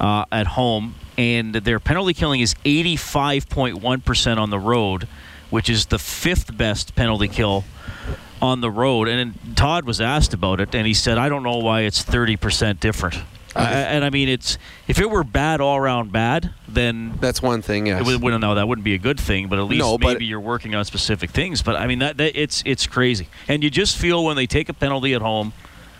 [0.00, 0.94] uh, at home.
[1.18, 5.08] and their penalty killing is 85.1% on the road,
[5.48, 7.64] which is the fifth best penalty kill
[8.42, 9.08] on the road.
[9.08, 12.80] And Todd was asked about it, and he said, "I don't know why it's 30%
[12.80, 13.16] different."
[13.56, 17.62] Uh, and I mean, it's if it were bad all around bad, then that's one
[17.62, 17.86] thing.
[17.86, 18.02] Yes.
[18.02, 19.48] It would, well, no, that wouldn't be a good thing.
[19.48, 21.62] But at least No, maybe you're working on specific things.
[21.62, 24.68] But I mean, that, that it's it's crazy, and you just feel when they take
[24.68, 25.52] a penalty at home,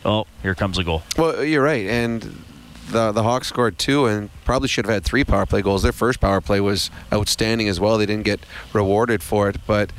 [0.05, 1.03] oh, here comes a goal.
[1.17, 2.43] Well, you're right, and
[2.91, 5.83] the the Hawks scored two, and probably should have had three power play goals.
[5.83, 7.97] Their first power play was outstanding as well.
[7.97, 8.41] They didn't get
[8.73, 9.93] rewarded for it, but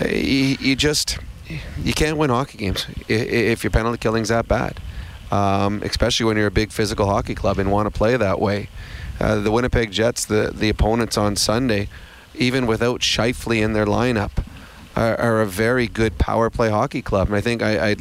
[0.00, 1.18] uh, you, you just
[1.82, 4.80] you can't win hockey games if your penalty killing's that bad.
[5.30, 8.68] Um, especially when you're a big physical hockey club and want to play that way.
[9.18, 11.88] Uh, the Winnipeg Jets, the the opponents on Sunday,
[12.34, 14.44] even without Scheifele in their lineup,
[14.96, 17.28] are, are a very good power play hockey club.
[17.28, 17.96] And I think I, I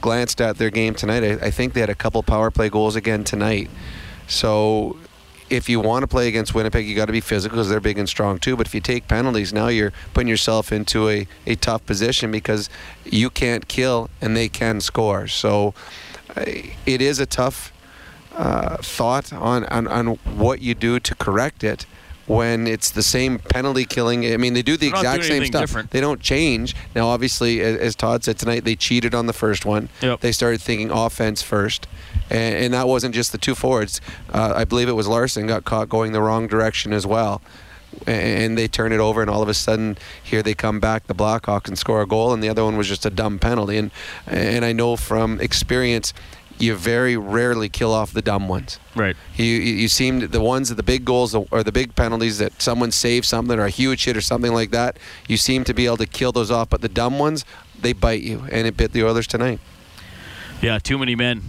[0.00, 1.22] glanced at their game tonight.
[1.24, 3.70] I, I think they had a couple power play goals again tonight.
[4.28, 4.96] So
[5.48, 7.98] if you want to play against Winnipeg, you got to be physical because they're big
[7.98, 8.56] and strong too.
[8.56, 12.68] But if you take penalties, now you're putting yourself into a, a tough position because
[13.04, 15.28] you can't kill and they can score.
[15.28, 15.74] So
[16.36, 17.72] it is a tough
[18.34, 20.06] uh, thought on, on, on
[20.36, 21.86] what you do to correct it
[22.26, 24.26] when it's the same penalty killing.
[24.26, 25.60] I mean, they do the They're exact same stuff.
[25.62, 25.90] different.
[25.92, 26.74] They don't change.
[26.94, 29.88] Now, obviously, as, as Todd said tonight, they cheated on the first one.
[30.02, 30.20] Yep.
[30.20, 31.86] They started thinking offense first.
[32.28, 34.00] And, and that wasn't just the two forwards.
[34.32, 37.40] Uh, I believe it was Larsson got caught going the wrong direction as well.
[38.06, 41.14] And they turn it over, and all of a sudden, here they come back, the
[41.14, 43.78] Blackhawks, and score a goal, and the other one was just a dumb penalty.
[43.78, 43.90] And
[44.26, 46.12] and I know from experience,
[46.58, 48.78] you very rarely kill off the dumb ones.
[48.94, 49.16] Right.
[49.36, 52.60] You you, you seem the ones that the big goals or the big penalties that
[52.60, 54.98] someone saves something or a huge hit or something like that.
[55.28, 57.44] You seem to be able to kill those off, but the dumb ones
[57.78, 59.60] they bite you, and it bit the Oilers tonight.
[60.62, 61.42] Yeah, too many men.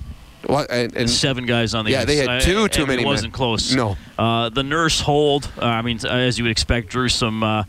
[0.48, 2.06] Well, and, and seven guys on the Yeah, ice.
[2.08, 3.38] they had I- two and too many It wasn't men.
[3.38, 3.74] close.
[3.74, 3.98] No.
[4.18, 5.50] Uh, the nurse hold.
[5.62, 7.64] Uh, I mean, as you would expect, drew some uh,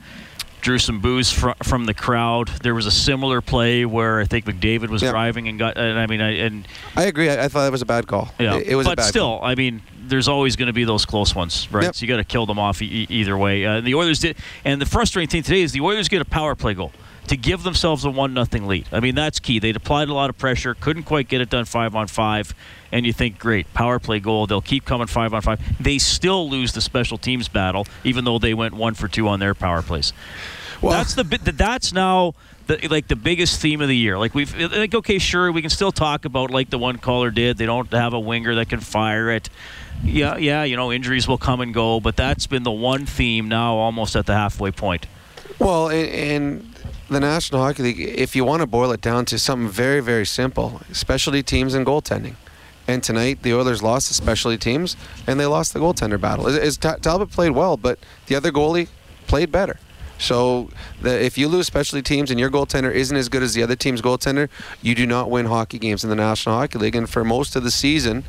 [0.61, 2.49] drew some booze fr- from the crowd.
[2.63, 5.77] There was a similar play where I think McDavid was driving and got.
[5.79, 7.31] And I mean, I, and I agree.
[7.31, 8.31] I, I thought that was a bad call.
[8.39, 9.45] yeah, it, it was but a bad still, call.
[9.45, 11.85] I mean, there's always going to be those close ones, right?
[11.85, 11.95] Yep.
[11.97, 13.65] So you got to kill them off e- e- either way.
[13.65, 16.55] Uh, the Oilers did, and the frustrating thing today is the Oilers get a power
[16.55, 16.93] play goal
[17.29, 18.87] to give themselves a one nothing lead.
[18.93, 19.59] I mean, that's key.
[19.59, 22.55] They'd applied a lot of pressure, couldn't quite get it done five on five,
[22.93, 24.47] and you think, great, power play goal.
[24.47, 25.61] They'll keep coming five on five.
[25.81, 29.41] They still lose the special teams battle, even though they went one for two on
[29.41, 30.13] their power plays.
[30.81, 31.45] Well, that's the bit.
[31.45, 32.35] That's now.
[32.67, 34.19] The, like the biggest theme of the year.
[34.19, 37.57] Like we've like okay, sure, we can still talk about like the one caller did.
[37.57, 39.49] They don't have a winger that can fire it.
[40.05, 43.49] Yeah, yeah, you know, injuries will come and go, but that's been the one theme
[43.49, 45.07] now almost at the halfway point.
[45.59, 46.75] Well, in, in
[47.09, 50.27] the National Hockey League, if you want to boil it down to something very, very
[50.27, 52.37] simple, specialty teams and goaltending.
[52.87, 54.97] And tonight, the Oilers lost the specialty teams,
[55.27, 56.47] and they lost the goaltender battle.
[56.47, 58.89] Is, Talbot played well, but the other goalie
[59.27, 59.79] played better.
[60.19, 63.63] So the, if you lose specialty teams and your goaltender isn't as good as the
[63.63, 64.49] other team's goaltender,
[64.83, 66.97] you do not win hockey games in the National Hockey League.
[66.97, 68.25] And for most of the season,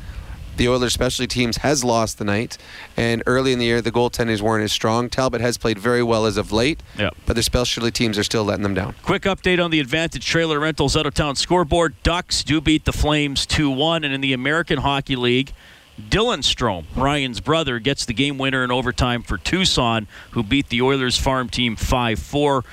[0.60, 2.58] the Oilers specialty teams has lost the night,
[2.94, 5.08] and early in the year the goaltenders weren't as strong.
[5.08, 7.16] Talbot has played very well as of late, Yep.
[7.24, 8.94] but their specialty teams are still letting them down.
[9.02, 11.94] Quick update on the Advantage Trailer Rentals out of town scoreboard.
[12.02, 14.04] Ducks do beat the Flames 2 1.
[14.04, 15.52] And in the American Hockey League,
[15.98, 20.82] Dylan Strome, Ryan's brother, gets the game winner in overtime for Tucson, who beat the
[20.82, 22.64] Oilers farm team 5 4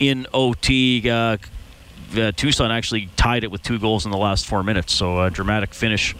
[0.00, 1.08] in OT.
[1.08, 1.36] Uh,
[2.16, 5.30] uh, Tucson actually tied it with two goals in the last four minutes, so a
[5.30, 6.16] dramatic finish.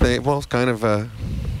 [0.00, 1.04] They well, kind of uh,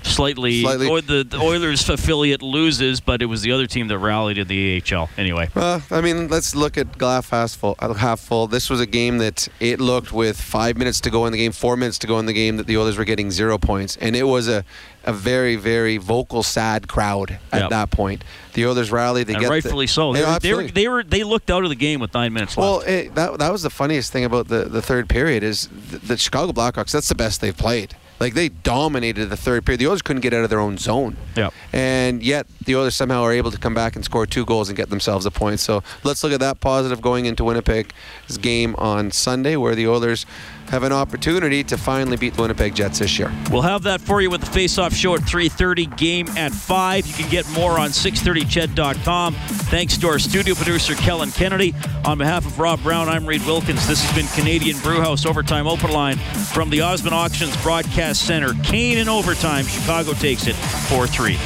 [0.04, 3.98] Slightly, Slightly- Or the, the Oilers affiliate loses, but it was the other team that
[3.98, 5.10] rallied in the AHL.
[5.18, 8.46] Anyway, Uh, I mean, let's look at glass half full, uh, half full.
[8.46, 11.52] This was a game that it looked with five minutes to go in the game,
[11.52, 14.16] four minutes to go in the game, that the Oilers were getting zero points, and
[14.16, 14.64] it was a,
[15.04, 17.70] a very, very vocal, sad crowd at Yep.
[17.70, 18.24] that point.
[18.54, 19.26] The Oilers rallied.
[19.26, 20.12] They and get the- rightfully so.
[20.12, 22.32] They, Yeah, were, they, were, they were they looked out of the game with nine
[22.32, 22.86] minutes left.
[22.86, 26.16] Well, that that was the funniest thing about the, the third period is the, the
[26.16, 26.92] Chicago Blackhawks.
[26.92, 27.94] That's the best they've played.
[28.20, 29.80] Like they dominated the third period.
[29.80, 31.16] The Oilers couldn't get out of their own zone.
[31.36, 31.52] Yep.
[31.72, 34.76] And yet the Oilers somehow are able to come back and score two goals and
[34.76, 35.60] get themselves a point.
[35.60, 40.26] So let's look at that positive going into Winnipeg's game on Sunday, where the Oilers
[40.68, 43.32] have an opportunity to finally beat the Winnipeg Jets this year.
[43.50, 47.06] We'll have that for you with the face-off show at 3.30, game at 5.
[47.06, 49.34] You can get more on 630ched.com.
[49.34, 51.74] Thanks to our studio producer, Kellen Kennedy.
[52.04, 53.86] On behalf of Rob Brown, I'm Reid Wilkins.
[53.86, 56.16] This has been Canadian Brewhouse Overtime Open Line
[56.52, 58.54] from the Osmond Auctions Broadcast Center.
[58.62, 59.64] Kane in overtime.
[59.64, 61.36] Chicago takes it 4-3.